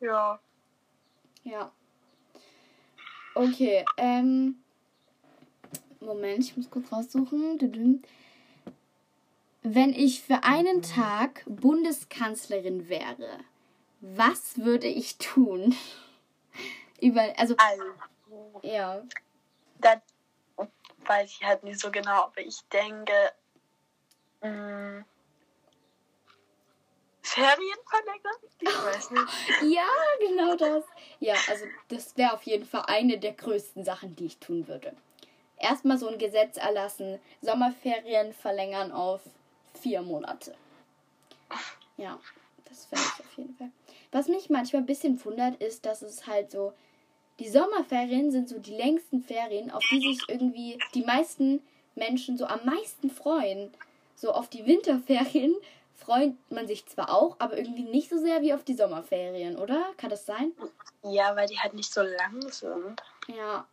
Ja. 0.00 0.40
Ja. 1.44 1.72
Okay, 3.34 3.84
ähm. 3.96 4.56
Moment, 6.00 6.40
ich 6.40 6.56
muss 6.56 6.68
kurz 6.68 6.90
raussuchen. 6.90 8.02
Wenn 9.62 9.90
ich 9.90 10.22
für 10.22 10.42
einen 10.42 10.82
Tag 10.82 11.44
Bundeskanzlerin 11.46 12.88
wäre, 12.88 13.38
was 14.00 14.58
würde 14.58 14.88
ich 14.88 15.18
tun? 15.18 15.74
Über, 17.00 17.22
also, 17.38 17.54
Also, 17.56 17.82
ja. 18.62 19.02
da 19.78 20.00
weiß 21.04 21.30
ich 21.30 21.44
halt 21.44 21.64
nicht 21.64 21.80
so 21.80 21.90
genau, 21.90 22.24
aber 22.24 22.40
ich 22.40 22.60
denke, 22.72 23.12
mh, 24.40 25.04
Ferien 27.22 27.78
verlängern? 27.88 28.36
Ich 28.60 28.68
weiß 28.68 29.10
nicht. 29.10 29.26
Ja, 29.74 29.88
genau 30.20 30.56
das. 30.56 30.84
Ja, 31.20 31.34
also 31.48 31.64
das 31.88 32.16
wäre 32.16 32.34
auf 32.34 32.42
jeden 32.42 32.66
Fall 32.66 32.84
eine 32.88 33.18
der 33.18 33.32
größten 33.32 33.84
Sachen, 33.84 34.14
die 34.16 34.26
ich 34.26 34.38
tun 34.38 34.68
würde. 34.68 34.94
Erstmal 35.56 35.96
so 35.96 36.08
ein 36.08 36.18
Gesetz 36.18 36.56
erlassen, 36.56 37.20
Sommerferien 37.40 38.32
verlängern 38.34 38.90
auf 38.90 39.20
vier 39.80 40.02
Monate. 40.02 40.54
Ja, 41.96 42.18
das 42.64 42.86
finde 42.86 43.04
ich 43.04 43.24
auf 43.24 43.32
jeden 43.36 43.56
Fall. 43.56 43.70
Was 44.10 44.28
mich 44.28 44.50
manchmal 44.50 44.82
ein 44.82 44.86
bisschen 44.86 45.24
wundert, 45.24 45.62
ist, 45.62 45.86
dass 45.86 46.02
es 46.02 46.26
halt 46.26 46.50
so, 46.50 46.72
die 47.42 47.48
Sommerferien 47.48 48.30
sind 48.30 48.48
so 48.48 48.58
die 48.60 48.76
längsten 48.76 49.20
Ferien, 49.20 49.72
auf 49.72 49.82
die 49.90 49.98
sich 50.00 50.28
irgendwie 50.28 50.78
die 50.94 51.02
meisten 51.02 51.60
Menschen 51.96 52.38
so 52.38 52.46
am 52.46 52.64
meisten 52.64 53.10
freuen. 53.10 53.72
So 54.14 54.30
auf 54.30 54.48
die 54.48 54.64
Winterferien 54.64 55.52
freut 55.96 56.34
man 56.50 56.68
sich 56.68 56.86
zwar 56.86 57.10
auch, 57.10 57.34
aber 57.40 57.58
irgendwie 57.58 57.82
nicht 57.82 58.10
so 58.10 58.18
sehr 58.18 58.42
wie 58.42 58.54
auf 58.54 58.62
die 58.62 58.74
Sommerferien, 58.74 59.56
oder? 59.56 59.86
Kann 59.96 60.10
das 60.10 60.24
sein? 60.24 60.52
Ja, 61.02 61.34
weil 61.34 61.48
die 61.48 61.58
halt 61.58 61.74
nicht 61.74 61.92
so 61.92 62.02
lang 62.02 62.40
sind. 62.42 63.02
Ja. 63.26 63.66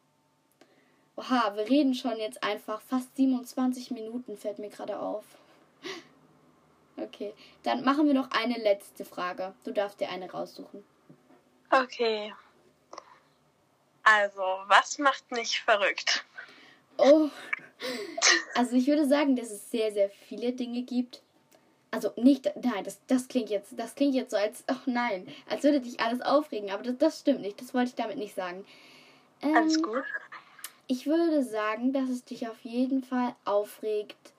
Oha, 1.15 1.55
wir 1.55 1.69
reden 1.69 1.93
schon 1.93 2.17
jetzt 2.17 2.43
einfach 2.43 2.81
fast 2.81 3.15
27 3.17 3.91
Minuten, 3.91 4.35
fällt 4.35 4.59
mir 4.59 4.69
gerade 4.69 4.99
auf. 4.99 5.25
Okay, 7.01 7.33
dann 7.63 7.85
machen 7.85 8.07
wir 8.07 8.13
noch 8.13 8.29
eine 8.31 8.57
letzte 8.57 9.05
Frage. 9.05 9.53
Du 9.63 9.71
darfst 9.71 10.01
dir 10.01 10.09
eine 10.09 10.29
raussuchen. 10.29 10.83
Okay. 11.71 12.33
Also, 14.11 14.41
was 14.67 14.97
macht 14.97 15.31
mich 15.31 15.61
verrückt? 15.61 16.23
Oh. 16.97 17.29
Also 18.55 18.75
ich 18.75 18.87
würde 18.87 19.07
sagen, 19.07 19.35
dass 19.35 19.51
es 19.51 19.69
sehr, 19.69 19.91
sehr 19.91 20.09
viele 20.09 20.51
Dinge 20.51 20.81
gibt. 20.81 21.21
Also 21.91 22.11
nicht, 22.17 22.51
nein, 22.61 22.83
das, 22.83 22.99
das 23.07 23.27
klingt 23.27 23.49
jetzt, 23.49 23.73
das 23.77 23.95
klingt 23.95 24.13
jetzt 24.13 24.31
so 24.31 24.37
als, 24.37 24.63
oh 24.69 24.75
nein, 24.85 25.27
als 25.49 25.63
würde 25.63 25.79
dich 25.79 25.99
alles 25.99 26.21
aufregen, 26.21 26.69
aber 26.71 26.83
das, 26.83 26.97
das 26.97 27.19
stimmt 27.21 27.41
nicht, 27.41 27.59
das 27.61 27.73
wollte 27.73 27.89
ich 27.89 27.95
damit 27.95 28.17
nicht 28.17 28.35
sagen. 28.35 28.65
Ähm, 29.41 29.55
Alles 29.55 29.81
gut? 29.81 30.03
Ich 30.87 31.07
würde 31.07 31.43
sagen, 31.43 31.93
dass 31.93 32.09
es 32.09 32.23
dich 32.25 32.47
auf 32.47 32.59
jeden 32.61 33.03
Fall 33.03 33.35
aufregt, 33.45 34.33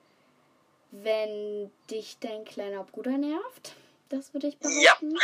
wenn 0.91 1.71
dich 1.89 2.17
dein 2.19 2.45
kleiner 2.45 2.83
Bruder 2.83 3.17
nervt. 3.17 3.75
Das 4.09 4.33
würde 4.33 4.47
ich 4.47 4.57
Ja. 4.61 4.95
behaupten. 4.95 5.17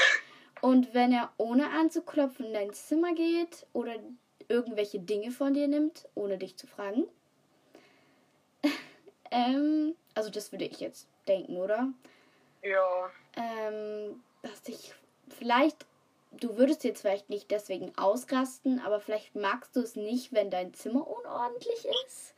Und 0.62 0.93
wenn 0.93 1.12
er 1.12 1.31
ohne 1.38 1.69
anzuklopfen 1.69 2.47
in 2.47 2.53
dein 2.53 2.73
Zimmer 2.73 3.13
geht 3.13 3.65
oder 3.73 3.93
irgendwelche 4.49 4.99
Dinge 4.99 5.31
von 5.31 5.53
dir 5.53 5.67
nimmt, 5.67 6.07
ohne 6.15 6.38
dich 6.38 6.57
zu 6.57 6.67
fragen. 6.67 7.07
ähm, 9.31 9.95
also 10.15 10.29
das 10.29 10.51
würde 10.51 10.65
ich 10.65 10.79
jetzt 10.79 11.07
denken, 11.27 11.57
oder? 11.57 11.91
Ja. 12.63 13.12
ähm, 13.36 14.21
dass 14.41 14.62
dich 14.63 14.93
vielleicht, 15.38 15.86
du 16.31 16.57
würdest 16.57 16.83
jetzt 16.83 17.01
vielleicht 17.01 17.29
nicht 17.29 17.51
deswegen 17.51 17.95
ausrasten, 17.97 18.79
aber 18.79 18.99
vielleicht 18.99 19.36
magst 19.36 19.75
du 19.75 19.81
es 19.81 19.95
nicht, 19.95 20.33
wenn 20.33 20.49
dein 20.49 20.73
Zimmer 20.73 21.07
unordentlich 21.07 21.86
ist. 22.05 22.33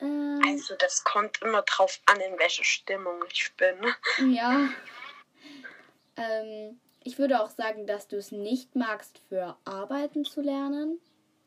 Ähm, 0.00 0.40
Also, 0.46 0.74
das 0.76 1.04
kommt 1.04 1.40
immer 1.42 1.62
drauf 1.62 2.00
an, 2.06 2.20
in 2.20 2.38
welcher 2.38 2.64
Stimmung 2.64 3.22
ich 3.32 3.52
bin. 3.54 3.76
ja. 4.34 4.68
Ähm, 6.16 6.78
ich 7.04 7.18
würde 7.18 7.42
auch 7.42 7.50
sagen, 7.50 7.86
dass 7.86 8.08
du 8.08 8.16
es 8.16 8.32
nicht 8.32 8.74
magst, 8.76 9.20
für 9.28 9.56
Arbeiten 9.64 10.24
zu 10.24 10.40
lernen, 10.40 11.00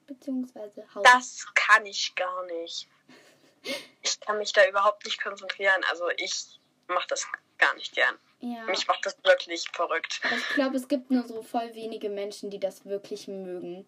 beziehungsweise 0.08 0.84
Haus. 0.94 1.04
Das 1.04 1.46
kann 1.56 1.86
ich 1.86 2.14
gar 2.16 2.46
nicht. 2.48 2.88
Ich 4.02 4.20
kann 4.20 4.38
mich 4.38 4.54
da 4.54 4.68
überhaupt 4.68 5.06
nicht 5.06 5.22
konzentrieren. 5.22 5.82
Also, 5.90 6.06
ich 6.18 6.60
mache 6.88 7.08
das 7.10 7.28
gar 7.58 7.74
nicht 7.76 7.94
gern. 7.96 8.16
ja. 8.42 8.64
Mich 8.66 8.88
macht 8.88 9.06
das 9.06 9.18
wirklich 9.24 9.68
verrückt. 9.72 10.22
Ich 10.38 10.50
glaube, 10.56 10.76
es 10.78 10.88
gibt 10.88 11.10
nur 11.10 11.24
so 11.24 11.42
voll 11.42 11.74
wenige 11.74 12.10
Menschen, 12.10 12.50
die 12.52 12.60
das 12.60 12.86
wirklich 12.86 13.28
mögen. 13.28 13.86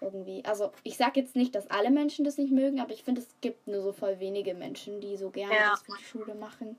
Irgendwie. 0.00 0.44
Also, 0.44 0.72
ich 0.82 0.96
sag 0.96 1.16
jetzt 1.16 1.34
nicht, 1.36 1.54
dass 1.54 1.68
alle 1.70 1.90
Menschen 1.90 2.24
das 2.24 2.36
nicht 2.36 2.52
mögen, 2.52 2.80
aber 2.80 2.92
ich 2.92 3.02
finde, 3.02 3.20
es 3.22 3.28
gibt 3.40 3.66
nur 3.66 3.80
so 3.82 3.92
voll 3.92 4.20
wenige 4.20 4.52
Menschen, 4.54 5.00
die 5.00 5.16
so 5.16 5.30
gerne 5.30 5.54
Ja. 5.54 5.70
das 5.70 5.82
für 5.82 5.96
die 5.98 6.04
Schule 6.04 6.34
machen. 6.34 6.78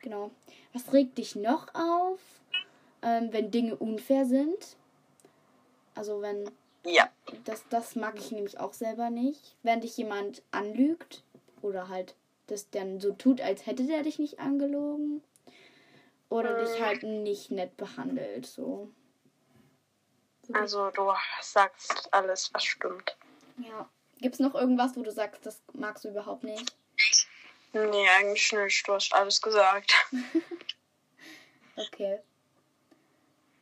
Genau. 0.00 0.30
Was 0.72 0.92
regt 0.92 1.16
dich 1.18 1.34
noch 1.36 1.72
auf, 1.74 2.20
ähm, 3.02 3.32
wenn 3.32 3.50
Dinge 3.50 3.76
unfair 3.76 4.24
sind? 4.26 4.76
Also, 5.94 6.20
wenn. 6.22 6.50
Ja. 6.84 7.10
Das, 7.44 7.64
das 7.68 7.96
mag 7.96 8.18
ich 8.18 8.30
nämlich 8.30 8.58
auch 8.60 8.72
selber 8.72 9.10
nicht. 9.10 9.56
Wenn 9.62 9.80
dich 9.80 9.96
jemand 9.96 10.42
anlügt 10.50 11.22
oder 11.60 11.88
halt 11.88 12.14
das 12.46 12.70
dann 12.70 13.00
so 13.00 13.12
tut, 13.12 13.40
als 13.40 13.66
hätte 13.66 13.84
der 13.84 14.02
dich 14.02 14.18
nicht 14.18 14.38
angelogen. 14.40 15.22
Oder 16.30 16.62
dich 16.62 16.78
Mm. 16.78 16.82
halt 16.82 17.02
nicht 17.02 17.50
nett 17.50 17.76
behandelt. 17.76 18.46
So. 18.46 18.90
So 20.46 20.54
Also, 20.54 20.90
du 20.90 21.12
sagst 21.42 22.12
alles, 22.12 22.52
was 22.54 22.64
stimmt. 22.64 23.16
Ja. 23.58 23.88
Gibt 24.18 24.34
es 24.34 24.40
noch 24.40 24.54
irgendwas, 24.54 24.96
wo 24.96 25.02
du 25.02 25.10
sagst, 25.12 25.44
das 25.46 25.60
magst 25.74 26.04
du 26.04 26.08
überhaupt 26.08 26.44
nicht? 26.44 26.74
Nee, 27.72 28.06
eigentlich 28.18 28.52
nicht. 28.52 28.86
Du 28.88 28.94
hast 28.94 29.12
alles 29.12 29.40
gesagt. 29.42 29.94
Okay. 31.76 32.18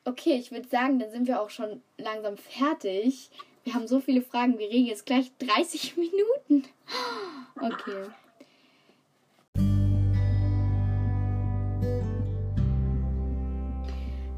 Okay, 0.08 0.36
ich 0.38 0.52
würde 0.52 0.68
sagen, 0.68 1.00
dann 1.00 1.10
sind 1.10 1.26
wir 1.26 1.42
auch 1.42 1.50
schon 1.50 1.82
langsam 1.98 2.36
fertig. 2.36 3.28
Wir 3.64 3.74
haben 3.74 3.88
so 3.88 3.98
viele 3.98 4.22
Fragen, 4.22 4.56
wir 4.56 4.68
reden 4.68 4.86
jetzt 4.86 5.04
gleich 5.04 5.32
30 5.38 5.96
Minuten. 6.46 6.68
Okay. 7.60 8.06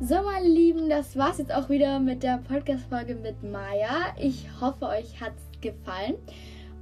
So, 0.00 0.22
meine 0.22 0.48
Lieben, 0.48 0.88
das 0.88 1.18
war's 1.18 1.36
jetzt 1.36 1.52
auch 1.52 1.68
wieder 1.68 2.00
mit 2.00 2.22
der 2.22 2.38
Podcast-Folge 2.38 3.16
mit 3.16 3.42
Maya. 3.42 4.16
Ich 4.18 4.46
hoffe, 4.62 4.86
euch 4.86 5.20
hat's 5.20 5.42
gefallen. 5.60 6.14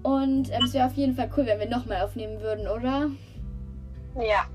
Und 0.04 0.52
ähm, 0.52 0.62
es 0.64 0.74
wäre 0.74 0.86
auf 0.86 0.94
jeden 0.94 1.16
Fall 1.16 1.28
cool, 1.36 1.46
wenn 1.46 1.58
wir 1.58 1.68
nochmal 1.68 2.02
aufnehmen 2.02 2.40
würden, 2.40 2.68
oder? 2.68 3.10
Ja. 4.14 4.46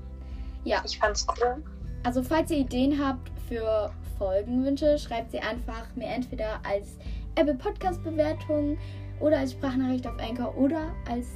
Ja. 0.64 0.82
Ich 0.86 0.98
fand's 0.98 1.26
cool. 1.28 1.62
Also, 2.02 2.22
falls 2.22 2.50
ihr 2.50 2.58
Ideen 2.58 2.98
habt 2.98 3.30
für 3.46 3.92
Folgenwünsche, 4.18 4.98
schreibt 4.98 5.30
sie 5.30 5.40
einfach 5.40 5.86
mir 5.94 6.06
entweder 6.06 6.60
als 6.68 6.98
Apple 7.34 7.54
Podcast 7.54 8.02
Bewertung 8.04 8.78
oder 9.20 9.38
als 9.38 9.52
Sprachnachricht 9.52 10.06
auf 10.06 10.18
Anchor 10.18 10.56
oder 10.56 10.90
als 11.08 11.26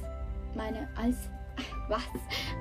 meine 0.55 0.87
als 0.95 1.29
was 1.89 2.01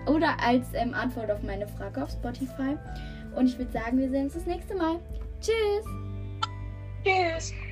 oder 0.07 0.37
als 0.43 0.67
ähm, 0.75 0.95
Antwort 0.95 1.31
auf 1.31 1.43
meine 1.43 1.67
Frage 1.67 2.03
auf 2.03 2.11
Spotify. 2.11 2.77
Und 3.35 3.47
ich 3.47 3.59
würde 3.59 3.73
sagen, 3.73 3.99
wir 3.99 4.09
sehen 4.09 4.25
uns 4.25 4.35
das 4.35 4.47
nächste 4.47 4.75
Mal. 4.75 4.99
Tschüss. 5.41 5.85
Tschüss. 7.05 7.66